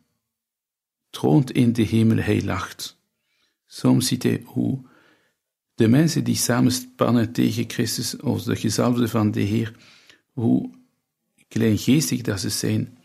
troont 1.09 1.51
in 1.51 1.73
de 1.73 1.83
hemel, 1.83 2.17
hij 2.17 2.43
lacht. 2.43 2.97
Soms 3.65 4.07
ziet 4.07 4.23
hij 4.23 4.41
hoe 4.45 4.79
de 5.75 5.87
mensen 5.87 6.23
die 6.23 6.35
samenspannen 6.35 7.31
tegen 7.31 7.69
Christus, 7.69 8.17
of 8.17 8.43
de 8.43 8.55
gezalfde 8.55 9.07
van 9.07 9.31
de 9.31 9.41
Heer, 9.41 9.75
hoe 10.31 10.69
kleingeestig 11.47 12.21
dat 12.21 12.39
ze 12.39 12.49
zijn. 12.49 12.97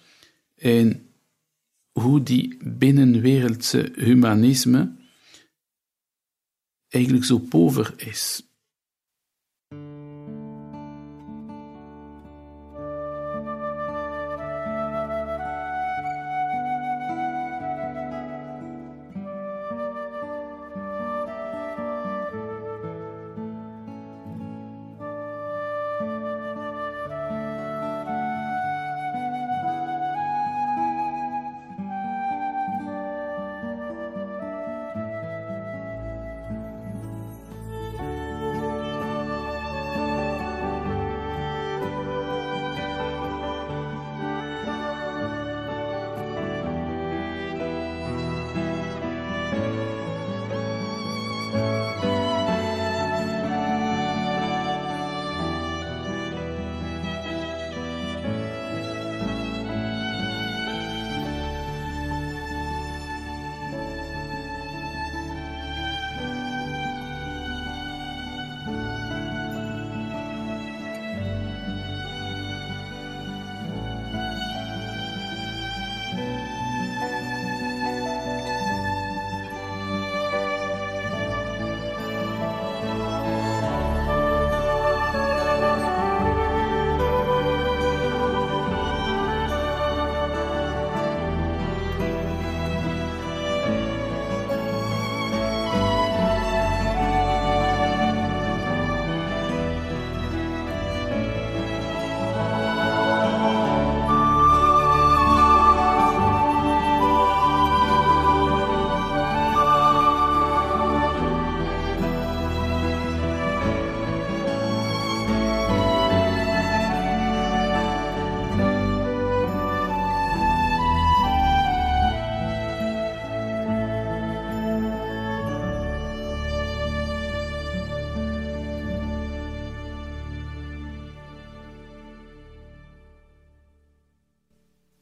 En 0.57 1.10
hoe 2.01 2.23
die 2.23 2.57
binnenwereldse 2.65 3.93
humanisme 3.95 4.97
eigenlijk 6.89 7.25
zo 7.25 7.39
pover 7.39 7.95
is. 7.97 8.50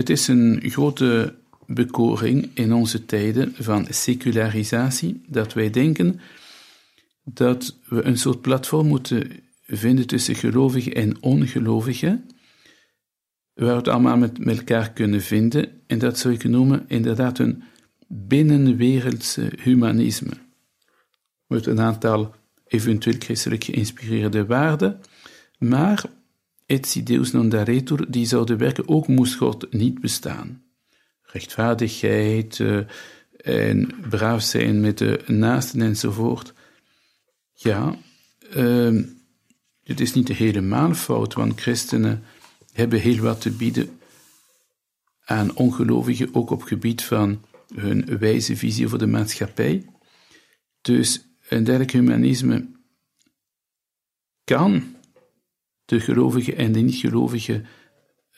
Het 0.08 0.18
is 0.18 0.28
een 0.28 0.60
grote 0.64 1.34
bekoring 1.66 2.50
in 2.54 2.72
onze 2.72 3.04
tijden 3.04 3.54
van 3.58 3.86
secularisatie 3.90 5.22
dat 5.26 5.52
wij 5.52 5.70
denken 5.70 6.20
dat 7.24 7.78
we 7.88 8.04
een 8.04 8.18
soort 8.18 8.40
platform 8.40 8.86
moeten 8.86 9.30
vinden 9.66 10.06
tussen 10.06 10.34
gelovigen 10.34 10.94
en 10.94 11.22
ongelovigen, 11.22 12.24
waar 13.54 13.68
we 13.68 13.76
het 13.76 13.88
allemaal 13.88 14.16
met, 14.16 14.38
elkaar 14.38 14.92
kunnen 14.92 15.20
vinden, 15.20 15.70
en 15.86 15.98
dat 15.98 16.18
zou 16.18 16.34
ik 16.34 16.44
noemen 16.44 16.84
inderdaad 16.86 17.38
een 17.38 17.62
binnenwereldse 18.08 19.52
humanisme. 19.62 20.32
Met 21.46 21.66
een 21.66 21.80
aantal 21.80 22.34
eventueel 22.66 23.16
christelijk 23.18 23.64
geïnspireerde 23.64 24.46
waarden, 24.46 25.00
maar 25.58 26.04
et 26.68 27.06
deus 27.06 27.32
non 27.32 27.48
daretur, 27.48 28.10
die 28.10 28.26
zouden 28.26 28.58
werken 28.58 28.88
ook 28.88 29.08
moest 29.08 29.34
God 29.34 29.72
niet 29.72 30.00
bestaan. 30.00 30.62
Rechtvaardigheid 31.22 32.58
uh, 32.58 32.80
en 33.36 33.90
braaf 34.08 34.42
zijn 34.42 34.80
met 34.80 34.98
de 34.98 35.22
naasten 35.26 35.80
enzovoort. 35.80 36.52
Ja, 37.52 37.96
uh, 38.56 39.02
het 39.82 40.00
is 40.00 40.12
niet 40.12 40.28
helemaal 40.28 40.94
fout, 40.94 41.34
want 41.34 41.60
christenen 41.60 42.22
hebben 42.72 43.00
heel 43.00 43.18
wat 43.18 43.40
te 43.40 43.50
bieden 43.50 43.98
aan 45.24 45.56
ongelovigen, 45.56 46.34
ook 46.34 46.50
op 46.50 46.62
gebied 46.62 47.02
van 47.02 47.44
hun 47.74 48.18
wijze 48.18 48.56
visie 48.56 48.86
over 48.86 48.98
de 48.98 49.06
maatschappij. 49.06 49.86
Dus 50.80 51.20
een 51.48 51.64
dergelijk 51.64 51.92
humanisme 51.92 52.68
kan 54.44 54.96
de 55.88 56.00
gelovigen 56.00 56.56
en 56.56 56.72
de 56.72 56.80
niet-gelovigen 56.80 57.66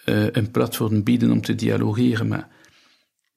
uh, 0.07 0.27
een 0.31 0.51
platform 0.51 1.03
bieden 1.03 1.31
om 1.31 1.41
te 1.41 1.55
dialogeren, 1.55 2.29
maar 2.29 2.49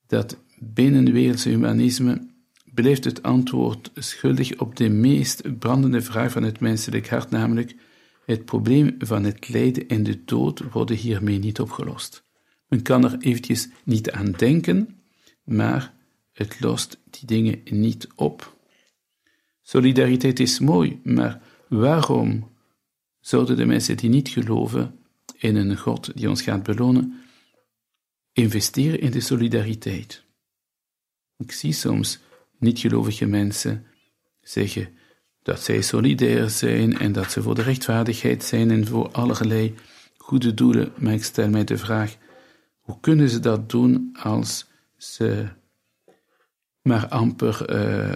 dat 0.08 0.38
binnenwereldse 0.60 1.50
humanisme 1.50 2.28
blijft 2.74 3.04
het 3.04 3.24
antwoord 3.24 3.92
schuldig 3.96 4.60
op 4.60 4.76
de 4.76 4.90
meest 4.90 5.60
brandende 5.60 6.02
vraag 6.02 6.32
van 6.32 6.44
het 6.44 6.60
menselijk 6.60 7.10
hart, 7.10 7.30
namelijk 7.30 7.76
het 8.26 8.46
probleem 8.46 8.96
van 8.98 9.24
het 9.24 9.50
lijden 9.50 9.88
en 9.88 10.04
de 10.04 10.24
dood 10.24 10.72
worden 10.72 10.96
hiermee 10.96 11.40
niet 11.40 11.60
opgelost. 11.60 12.24
Men 12.68 12.82
kan 12.82 13.04
er 13.04 13.18
eventjes 13.20 13.70
niet 13.84 14.12
aan 14.12 14.32
denken, 14.32 15.02
maar 15.44 15.94
het 16.32 16.60
lost 16.60 17.00
die 17.10 17.26
dingen 17.26 17.62
niet 17.64 18.08
op. 18.16 18.58
Solidariteit 19.62 20.40
is 20.40 20.60
mooi, 20.60 21.00
maar 21.04 21.42
waarom 21.70 22.52
zouden 23.24 23.58
de 23.58 23.66
mensen 23.66 23.98
die 23.98 24.10
niet 24.10 24.30
geloven 24.30 25.00
in 25.38 25.56
een 25.56 25.78
God 25.78 26.18
die 26.18 26.30
ons 26.30 26.42
gaat 26.42 26.64
belonen, 26.64 27.22
investeren 28.34 29.00
in 29.00 29.12
de 29.12 29.22
solidariteit? 29.22 30.24
Ik 31.38 31.52
zie 31.52 31.74
soms 31.74 32.20
niet-gelovige 32.60 33.26
mensen 33.26 33.86
zeggen 34.42 34.90
dat 35.42 35.60
zij 35.60 35.82
solidair 35.82 36.50
zijn 36.50 36.98
en 36.98 37.12
dat 37.12 37.32
ze 37.32 37.42
voor 37.42 37.56
de 37.56 37.62
rechtvaardigheid 37.62 38.44
zijn 38.44 38.72
en 38.72 38.88
voor 38.88 39.12
allerlei 39.12 39.76
goede 40.18 40.54
doelen, 40.54 40.94
maar 40.98 41.14
ik 41.14 41.24
stel 41.24 41.50
mij 41.50 41.64
de 41.64 41.78
vraag, 41.78 42.18
hoe 42.80 43.00
kunnen 43.00 43.30
ze 43.30 43.40
dat 43.40 43.70
doen 43.70 44.10
als 44.20 44.66
ze 44.98 45.48
maar 46.82 47.08
amper 47.08 47.76
uh, 47.76 48.16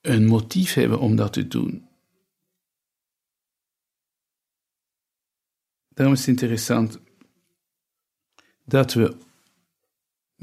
een 0.00 0.26
motief 0.26 0.74
hebben 0.74 1.00
om 1.00 1.16
dat 1.16 1.32
te 1.32 1.48
doen? 1.48 1.90
Daarom 5.94 6.14
is 6.14 6.20
het 6.20 6.28
interessant 6.28 6.98
dat 8.64 8.92
we 8.92 9.16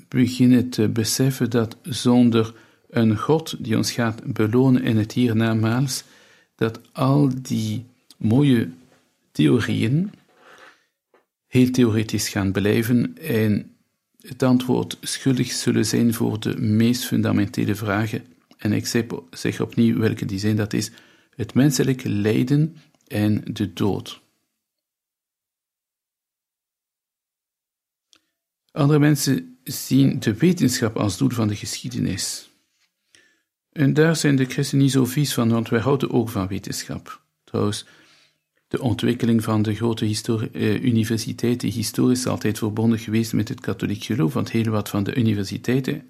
beginnen 0.07 0.69
te 0.69 0.89
beseffen 0.89 1.49
dat 1.49 1.77
zonder 1.81 2.53
een 2.89 3.17
God 3.17 3.63
die 3.63 3.77
ons 3.77 3.91
gaat 3.91 4.33
belonen 4.33 4.83
in 4.83 4.97
het 4.97 5.11
hiernamaals, 5.11 6.03
dat 6.55 6.79
al 6.91 7.29
die 7.41 7.85
mooie 8.17 8.69
theorieën 9.31 10.11
heel 11.47 11.71
theoretisch 11.71 12.29
gaan 12.29 12.51
blijven 12.51 13.17
en 13.17 13.75
het 14.21 14.43
antwoord 14.43 14.97
schuldig 15.01 15.51
zullen 15.51 15.85
zijn 15.85 16.13
voor 16.13 16.39
de 16.39 16.57
meest 16.57 17.05
fundamentele 17.05 17.75
vragen. 17.75 18.25
En 18.57 18.73
ik 18.73 18.85
zeg 19.31 19.61
opnieuw 19.61 19.97
welke 19.97 20.25
die 20.25 20.39
zijn, 20.39 20.55
dat 20.55 20.73
is 20.73 20.91
het 21.35 21.53
menselijke 21.53 22.09
lijden 22.09 22.75
en 23.07 23.41
de 23.53 23.73
dood. 23.73 24.21
Andere 28.79 28.99
mensen 28.99 29.57
zien 29.63 30.19
de 30.19 30.33
wetenschap 30.33 30.97
als 30.97 31.17
doel 31.17 31.29
van 31.29 31.47
de 31.47 31.55
geschiedenis. 31.55 32.49
En 33.71 33.93
daar 33.93 34.15
zijn 34.15 34.35
de 34.35 34.45
christenen 34.45 34.83
niet 34.83 34.93
zo 34.93 35.05
vies 35.05 35.33
van, 35.33 35.49
want 35.49 35.69
wij 35.69 35.79
houden 35.79 36.11
ook 36.11 36.29
van 36.29 36.47
wetenschap. 36.47 37.21
Trouwens, 37.43 37.85
de 38.67 38.81
ontwikkeling 38.81 39.43
van 39.43 39.61
de 39.61 39.75
grote 39.75 40.05
eh, 40.51 40.83
universiteiten 40.83 41.69
historisch 41.69 42.27
altijd 42.27 42.57
verbonden 42.57 42.99
geweest 42.99 43.33
met 43.33 43.47
het 43.47 43.59
katholiek 43.59 44.03
geloof, 44.03 44.33
want 44.33 44.51
heel 44.51 44.71
wat 44.71 44.89
van 44.89 45.03
de 45.03 45.15
universiteiten 45.15 46.09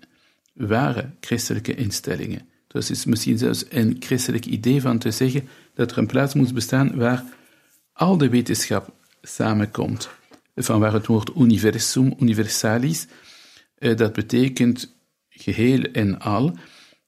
waren 0.53 1.15
christelijke 1.19 1.75
instellingen. 1.75 2.47
Dus 2.67 2.87
het 2.87 2.97
is 2.97 3.05
misschien 3.05 3.37
zelfs 3.37 3.65
een 3.69 3.95
christelijk 3.99 4.45
idee 4.45 4.81
van 4.81 4.99
te 4.99 5.11
zeggen 5.11 5.47
dat 5.73 5.91
er 5.91 5.97
een 5.97 6.07
plaats 6.07 6.33
moet 6.33 6.53
bestaan 6.53 6.95
waar 6.95 7.23
al 7.93 8.17
de 8.17 8.29
wetenschap 8.29 8.93
samenkomt. 9.21 10.18
Van 10.61 10.79
waar 10.79 10.93
het 10.93 11.05
woord 11.05 11.31
universum, 11.37 12.13
universalis, 12.19 13.07
eh, 13.75 13.95
dat 13.97 14.13
betekent 14.13 14.95
geheel 15.29 15.81
en 15.81 16.19
al. 16.19 16.57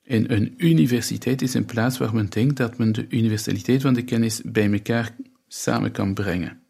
En 0.03 0.33
een 0.33 0.53
universiteit 0.57 1.41
is 1.41 1.53
een 1.53 1.65
plaats 1.65 1.97
waar 1.97 2.13
men 2.13 2.29
denkt 2.29 2.57
dat 2.57 2.77
men 2.77 2.91
de 2.91 3.05
universaliteit 3.09 3.81
van 3.81 3.93
de 3.93 4.03
kennis 4.03 4.41
bij 4.45 4.71
elkaar 4.71 5.15
samen 5.47 5.91
kan 5.91 6.13
brengen. 6.13 6.61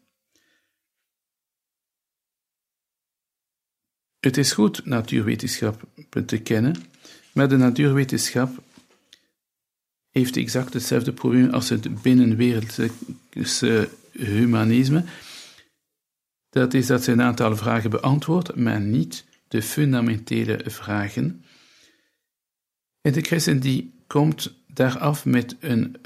Het 4.20 4.36
is 4.36 4.52
goed 4.52 4.84
natuurwetenschap 4.84 5.82
te 6.26 6.38
kennen, 6.38 6.74
maar 7.32 7.48
de 7.48 7.56
natuurwetenschap 7.56 8.62
heeft 10.10 10.36
exact 10.36 10.72
hetzelfde 10.72 11.12
probleem 11.12 11.50
als 11.50 11.68
het 11.68 12.02
binnenwereldse 12.02 13.88
humanisme. 14.12 15.04
Dat 16.52 16.74
is 16.74 16.86
dat 16.86 17.04
ze 17.04 17.12
een 17.12 17.22
aantal 17.22 17.56
vragen 17.56 17.90
beantwoordt, 17.90 18.56
maar 18.56 18.80
niet 18.80 19.24
de 19.48 19.62
fundamentele 19.62 20.60
vragen. 20.70 21.44
En 23.00 23.12
de 23.12 23.20
christen 23.20 23.60
die 23.60 23.94
komt 24.06 24.54
daar 24.66 24.98
af 24.98 25.24
met 25.24 25.56
een, 25.60 25.96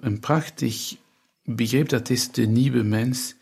een 0.00 0.20
prachtig 0.20 0.96
begrip, 1.42 1.88
dat 1.88 2.10
is 2.10 2.30
de 2.30 2.46
nieuwe 2.46 2.82
mens, 2.82 3.34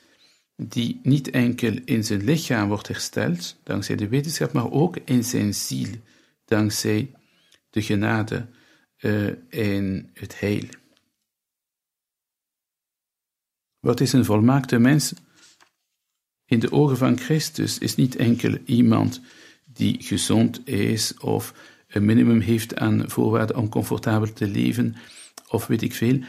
die 0.57 1.01
niet 1.03 1.31
enkel 1.31 1.79
in 1.85 2.05
zijn 2.05 2.25
lichaam 2.25 2.69
wordt 2.69 2.89
hersteld, 2.89 3.57
dankzij 3.63 3.97
de 3.97 4.09
wetenschap, 4.09 4.53
maar 4.53 4.71
ook 4.71 4.97
in 5.05 5.25
zijn 5.25 5.55
ziel, 5.55 5.89
dankzij 6.45 7.11
de 7.71 7.83
genade 7.83 8.47
uh, 8.99 9.29
en 9.49 10.11
het 10.15 10.41
heil. 10.41 10.65
Wat 13.79 14.01
is 14.01 14.13
een 14.13 14.25
volmaakte 14.25 14.79
mens? 14.79 15.15
In 16.53 16.61
de 16.61 16.73
ogen 16.73 16.97
van 16.97 17.19
Christus 17.19 17.79
is 17.79 17.95
niet 17.95 18.17
enkel 18.17 18.59
iemand 18.65 19.21
die 19.65 19.97
gezond 20.03 20.69
is 20.69 21.15
of 21.19 21.55
een 21.89 22.05
minimum 22.05 22.41
heeft 22.41 22.77
aan 22.77 23.11
voorwaarden 23.11 23.57
om 23.57 23.69
comfortabel 23.69 24.33
te 24.33 24.49
leven, 24.49 24.97
of 25.49 25.67
weet 25.67 25.83
ik 25.83 25.95
veel, 25.95 26.21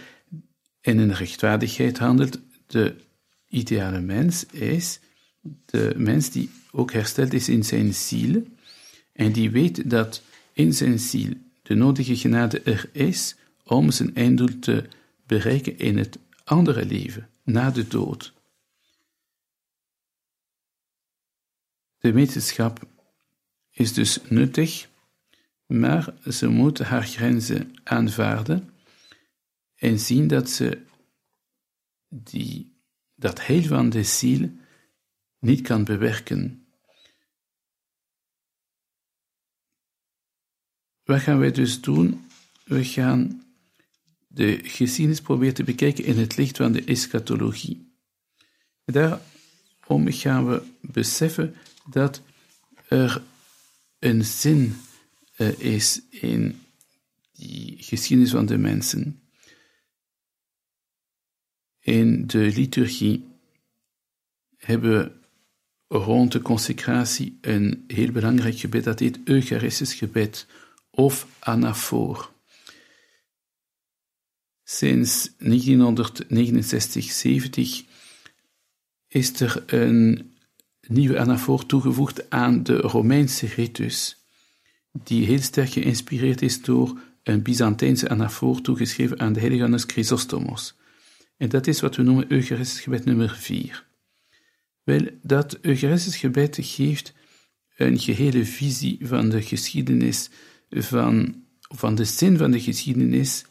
en 0.82 1.00
in 1.00 1.12
rechtvaardigheid 1.12 1.98
handelt, 1.98 2.40
de 2.68 2.96
ideale 3.50 4.00
mens 4.00 4.46
is 4.46 5.00
de 5.66 5.94
mens 5.98 6.30
die 6.30 6.50
ook 6.72 6.92
hersteld 6.92 7.34
is 7.34 7.50
in 7.50 7.64
zijn 7.64 7.94
ziel 7.94 8.44
en 9.14 9.32
die 9.32 9.52
weet 9.52 9.90
dat 9.90 10.22
in 10.54 10.74
zijn 10.74 11.00
ziel 11.00 11.34
de 11.62 11.76
nodige 11.76 12.16
genade 12.16 12.62
er 12.62 12.90
is 12.92 13.36
om 13.64 13.92
zijn 13.92 14.16
einddoel 14.16 14.60
te 14.60 14.84
bereiken 15.26 15.78
in 15.78 15.98
het 15.98 16.18
andere 16.44 16.86
leven, 16.86 17.30
na 17.44 17.72
de 17.72 17.88
dood. 17.88 18.34
De 22.04 22.12
wetenschap 22.12 22.88
is 23.70 23.94
dus 23.94 24.20
nuttig, 24.30 24.90
maar 25.66 26.14
ze 26.32 26.48
moet 26.48 26.80
haar 26.80 27.04
grenzen 27.04 27.74
aanvaarden 27.84 28.70
en 29.76 30.00
zien 30.00 30.28
dat 30.28 30.50
ze 30.50 30.86
die, 32.10 32.76
dat 33.16 33.42
heel 33.42 33.64
van 33.64 33.90
de 33.90 34.04
ziel 34.04 34.52
niet 35.40 35.62
kan 35.62 35.84
bewerken. 35.84 36.68
Wat 41.04 41.22
gaan 41.22 41.40
wij 41.40 41.52
dus 41.52 41.82
doen? 41.82 42.28
We 42.64 42.84
gaan 42.84 43.44
de 44.28 44.60
geschiedenis 44.64 45.22
proberen 45.22 45.54
te 45.54 45.64
bekijken 45.64 46.04
in 46.04 46.18
het 46.18 46.38
licht 46.38 46.58
van 46.58 46.72
de 46.72 46.84
eschatologie. 46.84 47.94
Daarom 48.86 50.12
gaan 50.12 50.48
we 50.48 50.64
beseffen 50.82 51.56
dat 51.90 52.22
er 52.88 53.24
een 54.00 54.26
zin 54.26 54.76
uh, 55.38 55.60
is 55.60 56.02
in 56.10 56.62
die 57.32 57.76
geschiedenis 57.80 58.32
van 58.32 58.46
de 58.46 58.58
mensen. 58.58 59.22
In 61.80 62.28
de 62.28 62.38
liturgie 62.38 63.28
hebben 64.58 64.92
we 64.92 65.12
rond 65.98 66.32
de 66.32 66.42
consecratie 66.42 67.38
een 67.42 67.84
heel 67.88 68.12
belangrijk 68.12 68.58
gebed, 68.58 68.84
dat 68.84 69.00
heet 69.00 69.20
Eucharistisch 69.24 69.94
gebed 69.94 70.48
of 70.90 71.28
anafoor. 71.40 72.32
Sinds 74.64 75.30
1969-70 75.30 75.36
is 79.08 79.40
er 79.40 79.64
een 79.66 80.33
nieuwe 80.88 81.20
anafoor 81.20 81.66
toegevoegd 81.66 82.30
aan 82.30 82.64
de 82.64 82.78
Romeinse 82.78 83.48
ritus, 83.48 84.18
die 84.92 85.26
heel 85.26 85.42
sterk 85.42 85.70
geïnspireerd 85.70 86.42
is 86.42 86.62
door 86.62 87.00
een 87.24 87.42
Byzantijnse 87.42 88.10
anafoor 88.10 88.62
toegeschreven 88.62 89.20
aan 89.20 89.34
de 89.34 89.40
heilige 89.40 89.62
Johannes 89.62 89.84
Chrysostomos. 89.84 90.76
En 91.38 91.50
dat 91.50 91.68
is 91.68 91.82
wat 91.82 91.96
we 91.96 92.04
noemen 92.04 92.32
Eucharistisch 92.32 92.82
gebed 92.82 93.06
nummer 93.06 93.30
4. 93.30 93.86
Wel, 94.84 95.08
dat 95.22 95.58
Eucharistisch 95.62 96.18
gebed 96.18 96.58
geeft 96.62 97.14
een 97.76 98.00
gehele 98.00 98.46
visie 98.46 98.98
van 99.02 99.30
de 99.30 99.42
geschiedenis, 99.42 100.30
van, 100.70 101.44
van 101.60 101.96
de 101.96 102.06
zin 102.06 102.38
van 102.38 102.52
de 102.52 102.60
geschiedenis, 102.60 103.46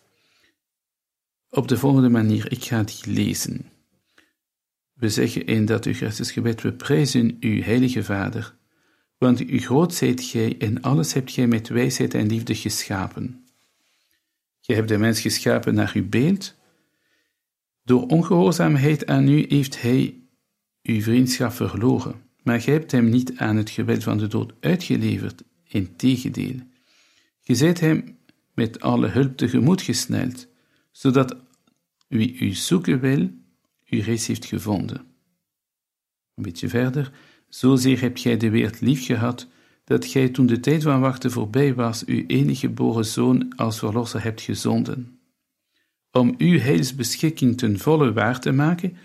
op 1.51 1.69
de 1.69 1.77
volgende 1.77 2.09
manier. 2.09 2.53
Ik 2.53 2.65
ga 2.65 2.83
die 2.83 3.13
lezen. 3.13 3.72
We 5.03 5.09
zeggen 5.09 5.47
in 5.47 5.65
dat 5.65 5.87
Eucharistisch 5.87 6.33
gebed, 6.33 6.63
we 6.63 6.73
prijzen 6.73 7.37
u, 7.41 7.63
Heilige 7.63 8.05
Vader, 8.05 8.55
want 9.19 9.41
u 9.41 9.59
groot 9.59 9.95
zijt 9.95 10.23
gij 10.23 10.57
en 10.59 10.81
alles 10.81 11.13
hebt 11.13 11.33
gij 11.33 11.47
met 11.47 11.69
wijsheid 11.69 12.15
en 12.15 12.27
liefde 12.27 12.55
geschapen. 12.55 13.45
Gij 14.61 14.75
hebt 14.75 14.89
de 14.89 14.99
mens 14.99 15.21
geschapen 15.21 15.75
naar 15.75 15.93
uw 15.95 16.09
beeld. 16.09 16.55
Door 17.85 18.07
ongehoorzaamheid 18.07 19.07
aan 19.07 19.29
u 19.29 19.45
heeft 19.49 19.83
hij 19.83 20.21
uw 20.83 21.01
vriendschap 21.01 21.53
verloren, 21.53 22.15
maar 22.43 22.61
gij 22.61 22.73
hebt 22.73 22.93
hem 22.93 23.09
niet 23.09 23.37
aan 23.37 23.57
het 23.57 23.71
geweld 23.71 24.03
van 24.03 24.19
de 24.19 24.27
dood 24.27 24.53
uitgeleverd, 24.61 25.43
integendeel. 25.69 26.57
Je 27.41 27.55
zijt 27.55 27.81
hem 27.81 28.19
met 28.55 28.81
alle 28.81 29.09
hulp 29.09 29.37
tegemoet 29.37 29.83
gesneld, 29.83 30.47
zodat 30.91 31.37
wie 32.09 32.39
u 32.39 32.53
zoeken 32.53 33.01
wil, 33.01 33.41
u 33.93 34.01
reeds 34.01 34.27
heeft 34.27 34.45
gevonden. 34.45 34.99
Een 36.35 36.43
beetje 36.43 36.69
verder, 36.69 37.13
zozeer 37.49 38.01
hebt 38.01 38.21
gij 38.21 38.37
de 38.37 38.51
wereld 38.51 38.81
lief 38.81 39.07
gehad, 39.07 39.47
dat 39.85 40.07
gij 40.07 40.29
toen 40.29 40.47
de 40.47 40.61
tijd 40.61 40.83
van 40.83 41.01
wachten 41.01 41.31
voorbij 41.31 41.75
was, 41.75 42.05
uw 42.05 42.25
enige 42.27 42.67
geboren 42.67 43.05
zoon 43.05 43.57
als 43.57 43.79
verlosser 43.79 44.23
hebt 44.23 44.41
gezonden. 44.41 45.21
Om 46.11 46.35
uw 46.39 46.59
heilsbeschikking 46.59 47.59
ten 47.59 47.79
volle 47.79 48.13
waar 48.13 48.41
te 48.41 48.53
maken, 48.53 48.97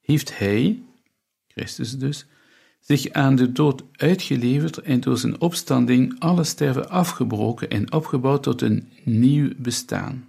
heeft 0.00 0.38
hij, 0.38 0.82
Christus 1.46 1.98
dus, 1.98 2.26
zich 2.80 3.10
aan 3.10 3.36
de 3.36 3.52
dood 3.52 3.84
uitgeleverd 3.92 4.78
en 4.78 5.00
door 5.00 5.18
zijn 5.18 5.40
opstanding 5.40 6.18
alle 6.18 6.44
sterven 6.44 6.88
afgebroken 6.88 7.70
en 7.70 7.92
opgebouwd 7.92 8.42
tot 8.42 8.62
een 8.62 8.88
nieuw 9.04 9.50
bestaan. 9.56 10.28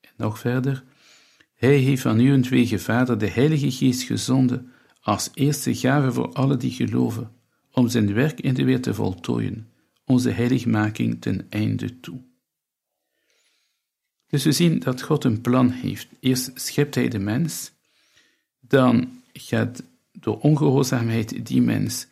En 0.00 0.12
nog 0.16 0.38
verder, 0.38 0.84
hij 1.68 1.76
heeft 1.76 2.02
van 2.02 2.20
uwentwege, 2.20 2.78
Vader, 2.78 3.18
de 3.18 3.30
Heilige 3.30 3.70
Geest 3.70 4.02
gezonden 4.02 4.72
als 5.00 5.30
eerste 5.34 5.74
gave 5.74 6.12
voor 6.12 6.32
alle 6.32 6.56
die 6.56 6.70
geloven, 6.70 7.32
om 7.70 7.88
zijn 7.88 8.14
werk 8.14 8.40
in 8.40 8.54
de 8.54 8.64
wereld 8.64 8.82
te 8.82 8.94
voltooien, 8.94 9.68
onze 10.04 10.30
heiligmaking 10.30 11.20
ten 11.20 11.46
einde 11.48 12.00
toe. 12.00 12.20
Dus 14.26 14.44
we 14.44 14.52
zien 14.52 14.78
dat 14.78 15.02
God 15.02 15.24
een 15.24 15.40
plan 15.40 15.70
heeft. 15.70 16.08
Eerst 16.20 16.50
schept 16.54 16.94
hij 16.94 17.08
de 17.08 17.18
mens, 17.18 17.72
dan 18.60 19.22
gaat 19.32 19.82
door 20.12 20.38
ongehoorzaamheid 20.38 21.46
die 21.46 21.62
mens 21.62 22.06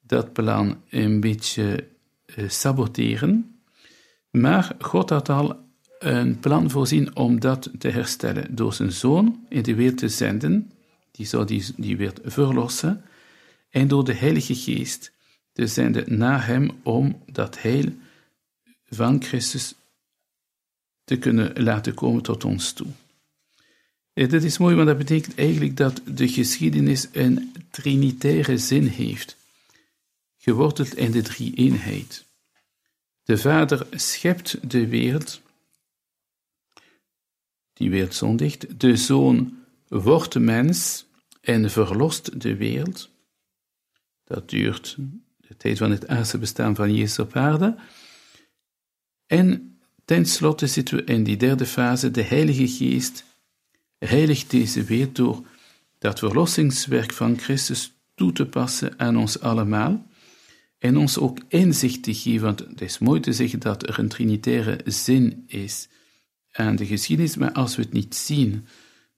dat 0.00 0.32
plan 0.32 0.80
een 0.90 1.20
beetje 1.20 1.88
uh, 2.36 2.48
saboteren. 2.48 3.60
Maar 4.30 4.76
God 4.78 5.10
had 5.10 5.28
al 5.28 5.65
een 5.98 6.40
plan 6.40 6.70
voorzien 6.70 7.16
om 7.16 7.40
dat 7.40 7.70
te 7.78 7.88
herstellen 7.88 8.54
door 8.54 8.74
zijn 8.74 8.92
zoon 8.92 9.46
in 9.48 9.62
de 9.62 9.74
wereld 9.74 9.98
te 9.98 10.08
zenden, 10.08 10.72
die 11.10 11.26
zou 11.26 11.46
die, 11.46 11.64
die 11.76 11.96
wereld 11.96 12.20
verlossen, 12.24 13.04
en 13.70 13.88
door 13.88 14.04
de 14.04 14.14
Heilige 14.14 14.54
Geest 14.54 15.12
te 15.52 15.66
zenden 15.66 16.18
naar 16.18 16.46
hem 16.46 16.70
om 16.82 17.22
dat 17.32 17.62
heil 17.62 17.92
van 18.88 19.22
Christus 19.22 19.74
te 21.04 21.16
kunnen 21.16 21.62
laten 21.62 21.94
komen 21.94 22.22
tot 22.22 22.44
ons 22.44 22.72
toe. 22.72 22.86
En 24.12 24.28
dat 24.28 24.42
is 24.42 24.58
mooi, 24.58 24.74
want 24.74 24.86
dat 24.86 24.98
betekent 24.98 25.38
eigenlijk 25.38 25.76
dat 25.76 26.00
de 26.04 26.28
geschiedenis 26.28 27.08
een 27.12 27.52
trinitaire 27.70 28.58
zin 28.58 28.86
heeft, 28.86 29.36
geworteld 30.38 30.94
in 30.94 31.10
de 31.10 31.22
drie-eenheid. 31.22 32.24
De 33.22 33.38
Vader 33.38 33.86
schept 33.90 34.70
de 34.70 34.86
wereld, 34.86 35.40
die 37.76 37.90
wereld 37.90 38.14
zondigt, 38.14 38.80
de 38.80 38.96
Zoon 38.96 39.58
wordt 39.88 40.38
mens 40.38 41.06
en 41.40 41.70
verlost 41.70 42.40
de 42.40 42.56
wereld. 42.56 43.10
Dat 44.24 44.50
duurt 44.50 44.96
de 45.36 45.56
tijd 45.56 45.78
van 45.78 45.90
het 45.90 46.08
aardse 46.08 46.38
bestaan 46.38 46.74
van 46.74 46.94
Jezus 46.94 47.18
op 47.18 47.36
aarde. 47.36 47.76
En 49.26 49.78
tenslotte 50.04 50.66
zitten 50.66 50.96
we 50.96 51.04
in 51.04 51.24
die 51.24 51.36
derde 51.36 51.66
fase, 51.66 52.10
de 52.10 52.22
Heilige 52.22 52.68
Geest 52.68 53.24
heiligt 53.98 54.50
deze 54.50 54.84
wereld 54.84 55.16
door 55.16 55.46
dat 55.98 56.18
verlossingswerk 56.18 57.12
van 57.12 57.38
Christus 57.38 57.92
toe 58.14 58.32
te 58.32 58.46
passen 58.46 58.98
aan 58.98 59.16
ons 59.16 59.40
allemaal 59.40 60.06
en 60.78 60.96
ons 60.96 61.18
ook 61.18 61.38
inzicht 61.48 62.02
te 62.02 62.14
geven, 62.14 62.44
want 62.44 62.58
het 62.58 62.80
is 62.80 62.98
mooi 62.98 63.20
te 63.20 63.32
zeggen 63.32 63.58
dat 63.58 63.88
er 63.88 63.98
een 63.98 64.08
trinitaire 64.08 64.80
zin 64.84 65.44
is 65.46 65.88
aan 66.56 66.76
de 66.76 66.86
geschiedenis, 66.86 67.36
maar 67.36 67.52
als 67.52 67.76
we 67.76 67.82
het 67.82 67.92
niet 67.92 68.14
zien, 68.14 68.66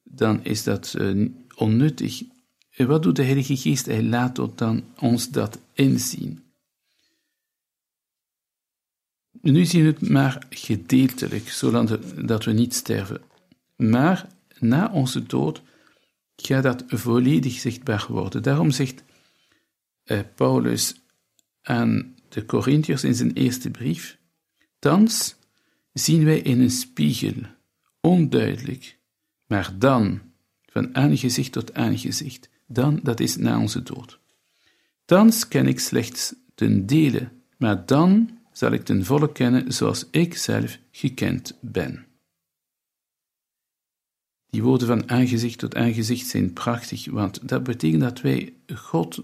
dan 0.03 0.45
is 0.45 0.63
dat 0.63 0.95
uh, 0.99 1.29
onnuttig. 1.55 2.23
En 2.71 2.87
wat 2.87 3.03
doet 3.03 3.17
de 3.17 3.23
Heilige 3.23 3.57
Geest? 3.57 3.87
Hij 3.87 4.03
laat 4.03 4.59
dan 4.59 4.85
ons 4.99 5.31
dat 5.31 5.61
inzien. 5.73 6.43
Nu 9.41 9.65
zien 9.65 9.83
we 9.83 9.89
het 9.89 10.09
maar 10.09 10.47
gedeeltelijk, 10.51 11.49
zolang 11.49 11.89
dat 12.27 12.45
we 12.45 12.53
niet 12.53 12.75
sterven. 12.75 13.21
Maar 13.77 14.29
na 14.59 14.93
onze 14.93 15.23
dood 15.23 15.63
gaat 16.37 16.63
dat 16.63 16.85
volledig 16.87 17.53
zichtbaar 17.53 18.07
worden. 18.09 18.43
Daarom 18.43 18.71
zegt 18.71 19.03
eh, 20.05 20.21
Paulus 20.35 21.01
aan 21.63 22.15
de 22.29 22.45
Corinthiërs 22.45 23.05
in 23.05 23.15
zijn 23.15 23.33
eerste 23.33 23.71
brief: 23.71 24.19
Thans 24.79 25.37
zien 25.93 26.25
wij 26.25 26.39
in 26.39 26.61
een 26.61 26.71
spiegel, 26.71 27.43
onduidelijk, 28.01 28.99
maar 29.47 29.75
dan, 29.79 30.21
van 30.71 30.95
aangezicht 30.95 31.53
tot 31.53 31.75
aangezicht, 31.75 32.49
dan, 32.67 33.01
dat 33.03 33.21
is 33.21 33.37
na 33.37 33.61
onze 33.61 33.83
dood. 33.83 34.19
Thans 35.05 35.49
ken 35.49 35.67
ik 35.67 35.81
slechts 35.81 36.35
ten 36.55 36.87
dele, 36.87 37.29
maar 37.57 37.87
dan 37.87 38.39
zal 38.53 38.73
ik 38.73 38.85
ten 38.85 39.05
volle 39.05 39.33
kennen 39.33 39.73
zoals 39.73 40.07
ik 40.11 40.37
zelf 40.37 40.79
gekend 40.91 41.59
ben. 41.61 42.07
Die 44.51 44.63
woorden 44.63 44.87
van 44.87 45.11
aangezicht 45.11 45.59
tot 45.59 45.75
aangezicht 45.75 46.27
zijn 46.27 46.53
prachtig, 46.53 47.11
want 47.11 47.49
dat 47.49 47.63
betekent 47.63 48.03
dat 48.03 48.21
wij 48.21 48.55
God 48.75 49.23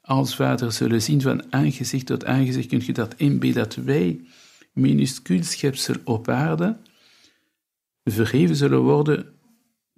als 0.00 0.36
Vader 0.36 0.72
zullen 0.72 1.02
zien 1.02 1.20
van 1.20 1.52
aangezicht 1.52 2.06
tot 2.06 2.24
aangezicht. 2.24 2.68
Kun 2.68 2.82
je 2.84 2.92
dat 2.92 3.14
inbeelden 3.16 3.62
dat 3.62 3.74
wij, 3.74 4.20
minuscuul 4.76 5.42
schepsel 5.42 5.94
op 6.04 6.28
aarde, 6.28 6.78
verheven 8.04 8.56
zullen 8.56 8.80
worden 8.80 9.34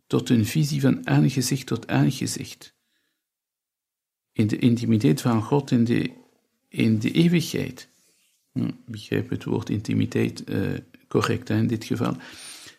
tot 0.07 0.31
een 0.31 0.47
visie 0.47 0.81
van 0.81 1.07
aangezicht 1.07 1.67
tot 1.67 1.89
aangezicht. 1.89 2.75
In 4.33 4.47
de 4.47 4.59
intimiteit 4.59 5.21
van 5.21 5.43
God 5.43 5.71
in 5.71 5.85
de, 5.85 6.11
in 6.69 6.99
de 6.99 7.11
eeuwigheid. 7.11 7.89
Hm, 8.53 8.71
begrijp 8.87 9.31
het 9.31 9.45
woord 9.45 9.71
intimiteit 9.71 10.51
uh, 10.51 10.75
correct 11.09 11.51
in 11.51 11.67
dit 11.67 11.85
geval. 11.85 12.17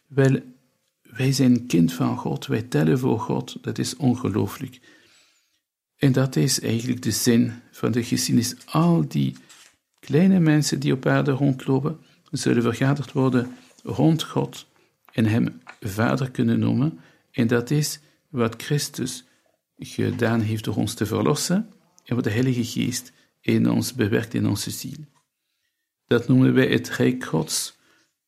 Wel, 0.07 0.39
wij 1.01 1.31
zijn 1.31 1.67
kind 1.67 1.93
van 1.93 2.17
God, 2.17 2.45
wij 2.45 2.61
tellen 2.61 2.99
voor 2.99 3.19
God, 3.19 3.57
dat 3.61 3.77
is 3.77 3.95
ongelooflijk. 3.95 4.79
En 5.95 6.11
dat 6.11 6.35
is 6.35 6.59
eigenlijk 6.59 7.01
de 7.01 7.11
zin 7.11 7.53
van 7.71 7.91
de 7.91 8.03
geschiedenis. 8.03 8.55
Al 8.65 9.07
die 9.07 9.35
kleine 9.99 10.39
mensen 10.39 10.79
die 10.79 10.93
op 10.93 11.05
aarde 11.05 11.31
rondlopen, 11.31 11.99
zullen 12.31 12.63
vergaderd 12.63 13.11
worden 13.11 13.57
rond 13.83 14.23
God 14.23 14.67
en 15.11 15.25
Hem 15.25 15.61
Vader 15.79 16.31
kunnen 16.31 16.59
noemen. 16.59 16.99
En 17.31 17.47
dat 17.47 17.69
is 17.71 17.99
wat 18.29 18.63
Christus 18.63 19.23
gedaan 19.77 20.39
heeft 20.39 20.63
door 20.63 20.75
ons 20.75 20.93
te 20.93 21.05
verlossen 21.05 21.69
en 22.05 22.15
wat 22.15 22.23
de 22.23 22.29
Heilige 22.29 22.65
Geest 22.65 23.11
in 23.41 23.69
ons 23.69 23.93
bewerkt 23.93 24.33
in 24.33 24.47
onze 24.47 24.71
ziel. 24.71 25.05
Dat 26.07 26.27
noemen 26.27 26.53
wij 26.53 26.67
het 26.67 26.89
Rijk 26.89 27.23
Gods. 27.23 27.77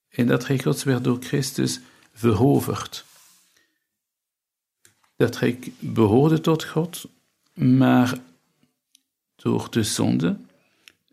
En 0.09 0.27
dat 0.27 0.45
Rijk 0.45 0.61
Gods 0.61 0.83
werd 0.83 1.03
door 1.03 1.17
Christus 1.19 1.79
veroverd. 2.13 3.05
Dat 5.15 5.37
rijk 5.37 5.71
behoorde 5.79 6.41
tot 6.41 6.63
God, 6.63 7.05
maar 7.53 8.19
door 9.35 9.67
de 9.69 9.83
zonde 9.83 10.37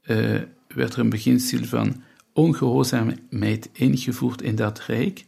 uh, 0.08 0.40
werd 0.68 0.94
er 0.94 0.98
een 0.98 1.10
beginsel 1.10 1.64
van 1.64 2.02
ongehoorzaamheid 2.32 3.68
ingevoerd 3.72 4.42
in 4.42 4.56
dat 4.56 4.80
rijk. 4.80 5.24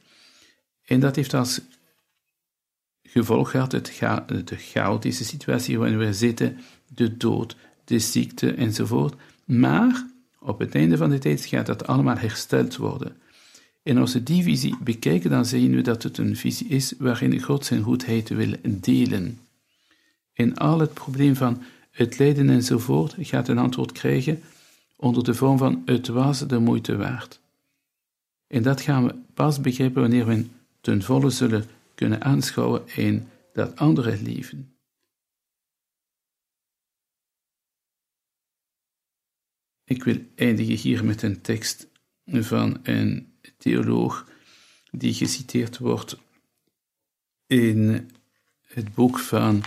En 0.84 1.00
dat 1.00 1.16
heeft 1.16 1.34
als 1.34 1.60
gevolg 3.02 3.50
gehad 3.50 3.72
het 3.72 3.86
de 4.44 4.56
chaotische 4.56 5.24
situatie 5.24 5.78
waarin 5.78 5.98
we 5.98 6.12
zitten, 6.12 6.58
de 6.94 7.16
dood, 7.16 7.56
de 7.84 7.98
ziekte 7.98 8.52
enzovoort. 8.52 9.14
Maar 9.44 10.06
op 10.38 10.58
het 10.58 10.74
einde 10.74 10.96
van 10.96 11.10
de 11.10 11.18
tijd 11.18 11.44
gaat 11.44 11.66
dat 11.66 11.86
allemaal 11.86 12.16
hersteld 12.16 12.76
worden. 12.76 13.16
En 13.82 13.96
als 13.96 14.12
we 14.12 14.22
die 14.22 14.42
visie 14.42 14.76
bekijken, 14.82 15.30
dan 15.30 15.46
zien 15.46 15.74
we 15.74 15.82
dat 15.82 16.02
het 16.02 16.18
een 16.18 16.36
visie 16.36 16.66
is 16.66 16.94
waarin 16.98 17.42
God 17.42 17.64
zijn 17.64 17.82
goedheid 17.82 18.28
wil 18.28 18.54
delen. 18.64 19.38
En 20.32 20.56
al 20.56 20.78
het 20.78 20.94
probleem 20.94 21.36
van 21.36 21.62
het 21.90 22.18
lijden 22.18 22.50
enzovoort 22.50 23.14
gaat 23.18 23.48
een 23.48 23.58
antwoord 23.58 23.92
krijgen 23.92 24.42
onder 25.00 25.24
de 25.24 25.34
vorm 25.34 25.58
van 25.58 25.82
het 25.84 26.08
was 26.08 26.46
de 26.46 26.58
moeite 26.58 26.96
waard. 26.96 27.40
En 28.46 28.62
dat 28.62 28.80
gaan 28.80 29.06
we 29.06 29.14
pas 29.34 29.60
begrijpen 29.60 30.00
wanneer 30.00 30.26
we 30.26 30.46
ten 30.80 31.02
volle 31.02 31.30
zullen 31.30 31.64
kunnen 31.94 32.22
aanschouwen 32.22 32.88
in 32.88 33.28
dat 33.52 33.76
andere 33.76 34.22
leven. 34.22 34.74
Ik 39.84 40.04
wil 40.04 40.16
eindigen 40.34 40.76
hier 40.76 41.04
met 41.04 41.22
een 41.22 41.40
tekst 41.40 41.88
van 42.24 42.80
een 42.82 43.32
theoloog 43.58 44.28
die 44.90 45.14
geciteerd 45.14 45.78
wordt 45.78 46.18
in 47.46 48.10
het 48.62 48.94
boek 48.94 49.18
van 49.18 49.62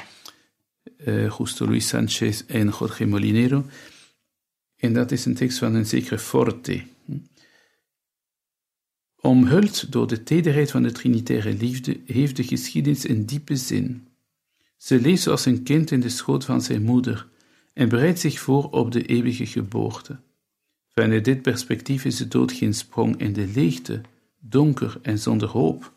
uh, 0.97 1.37
Justo 1.37 1.65
Luis 1.65 1.87
Sanchez 1.87 2.43
en 2.47 2.67
Jorge 2.79 3.05
Molinero. 3.05 3.65
En 4.83 4.93
dat 4.93 5.11
is 5.11 5.25
een 5.25 5.33
tekst 5.33 5.57
van 5.57 5.73
een 5.73 5.85
zekere 5.85 6.19
Forte. 6.19 6.83
Omhuld 9.15 9.91
door 9.91 10.07
de 10.07 10.23
tederheid 10.23 10.71
van 10.71 10.83
de 10.83 10.91
trinitaire 10.91 11.53
liefde 11.53 11.99
heeft 12.05 12.35
de 12.35 12.43
geschiedenis 12.43 13.07
een 13.07 13.25
diepe 13.25 13.55
zin. 13.55 14.07
Ze 14.77 15.01
leeft 15.01 15.21
zoals 15.21 15.45
een 15.45 15.63
kind 15.63 15.91
in 15.91 15.99
de 15.99 16.09
schoot 16.09 16.45
van 16.45 16.61
zijn 16.61 16.83
moeder 16.83 17.27
en 17.73 17.89
bereidt 17.89 18.19
zich 18.19 18.39
voor 18.39 18.69
op 18.69 18.91
de 18.91 19.05
eeuwige 19.05 19.45
geboorte. 19.45 20.19
Vanuit 20.87 21.25
dit 21.25 21.41
perspectief 21.41 22.05
is 22.05 22.17
de 22.17 22.27
dood 22.27 22.51
geen 22.51 22.73
sprong 22.73 23.17
in 23.19 23.33
de 23.33 23.47
leegte, 23.47 24.01
donker 24.39 24.99
en 25.01 25.19
zonder 25.19 25.47
hoop, 25.47 25.93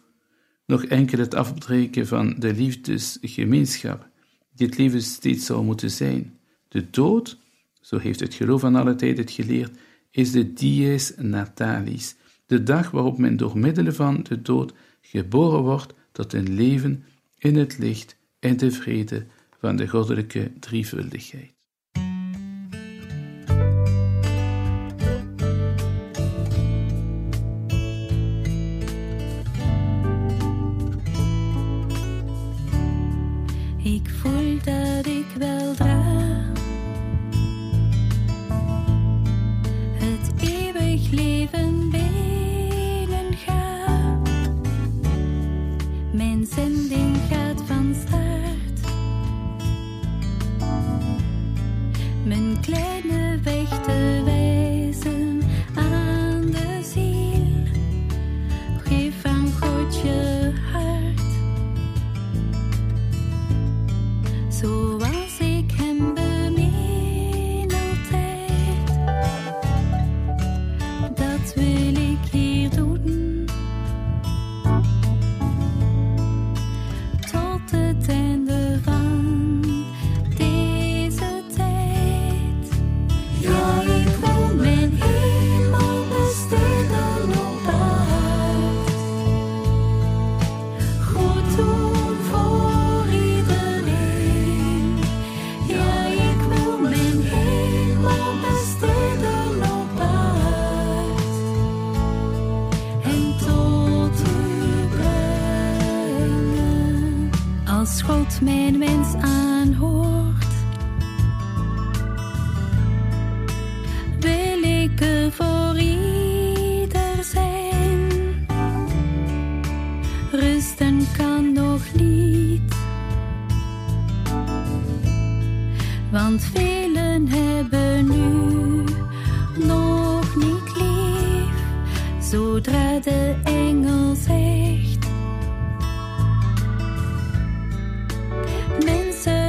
nog 0.66 0.84
enkel 0.84 1.18
het 1.18 1.34
afbreken 1.34 2.06
van 2.06 2.34
de 2.38 2.54
liefdesgemeenschap, 2.54 4.08
die 4.54 4.66
het 4.66 4.78
leven 4.78 5.02
steeds 5.02 5.46
zou 5.46 5.64
moeten 5.64 5.90
zijn. 5.90 6.38
De 6.68 6.90
dood, 6.90 7.44
zo 7.86 7.98
heeft 7.98 8.20
het 8.20 8.34
geloof 8.34 8.60
van 8.60 8.74
alle 8.74 8.94
tijd 8.94 9.18
het 9.18 9.30
geleerd, 9.30 9.78
is 10.10 10.30
de 10.30 10.52
dies 10.52 11.14
natalis, 11.16 12.16
de 12.46 12.62
dag 12.62 12.90
waarop 12.90 13.18
men 13.18 13.36
door 13.36 13.58
middelen 13.58 13.94
van 13.94 14.22
de 14.22 14.42
dood 14.42 14.74
geboren 15.00 15.62
wordt 15.62 15.94
tot 16.12 16.32
een 16.32 16.54
leven 16.54 17.04
in 17.38 17.56
het 17.56 17.78
licht 17.78 18.16
en 18.38 18.56
de 18.56 18.70
vrede 18.70 19.26
van 19.58 19.76
de 19.76 19.88
goddelijke 19.88 20.52
drievuldigheid. 20.60 21.55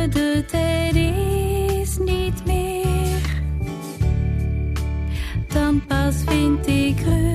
Tot 0.10 0.22
u 0.22 0.38
brengen. 6.96 7.27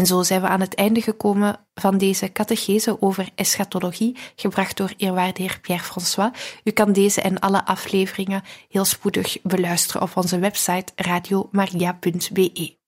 En 0.00 0.06
zo 0.06 0.22
zijn 0.22 0.40
we 0.40 0.48
aan 0.48 0.60
het 0.60 0.74
einde 0.74 1.00
gekomen 1.02 1.66
van 1.74 1.98
deze 1.98 2.32
catechese 2.32 3.02
over 3.02 3.28
eschatologie, 3.34 4.16
gebracht 4.36 4.76
door 4.76 4.92
eerwaarde 4.96 5.42
heer 5.42 5.58
Pierre-François. 5.60 6.60
U 6.64 6.70
kan 6.70 6.92
deze 6.92 7.20
en 7.20 7.38
alle 7.38 7.64
afleveringen 7.64 8.42
heel 8.68 8.84
spoedig 8.84 9.36
beluisteren 9.42 10.02
op 10.02 10.16
onze 10.16 10.38
website 10.38 10.92
radiomaria.be. 10.96 12.79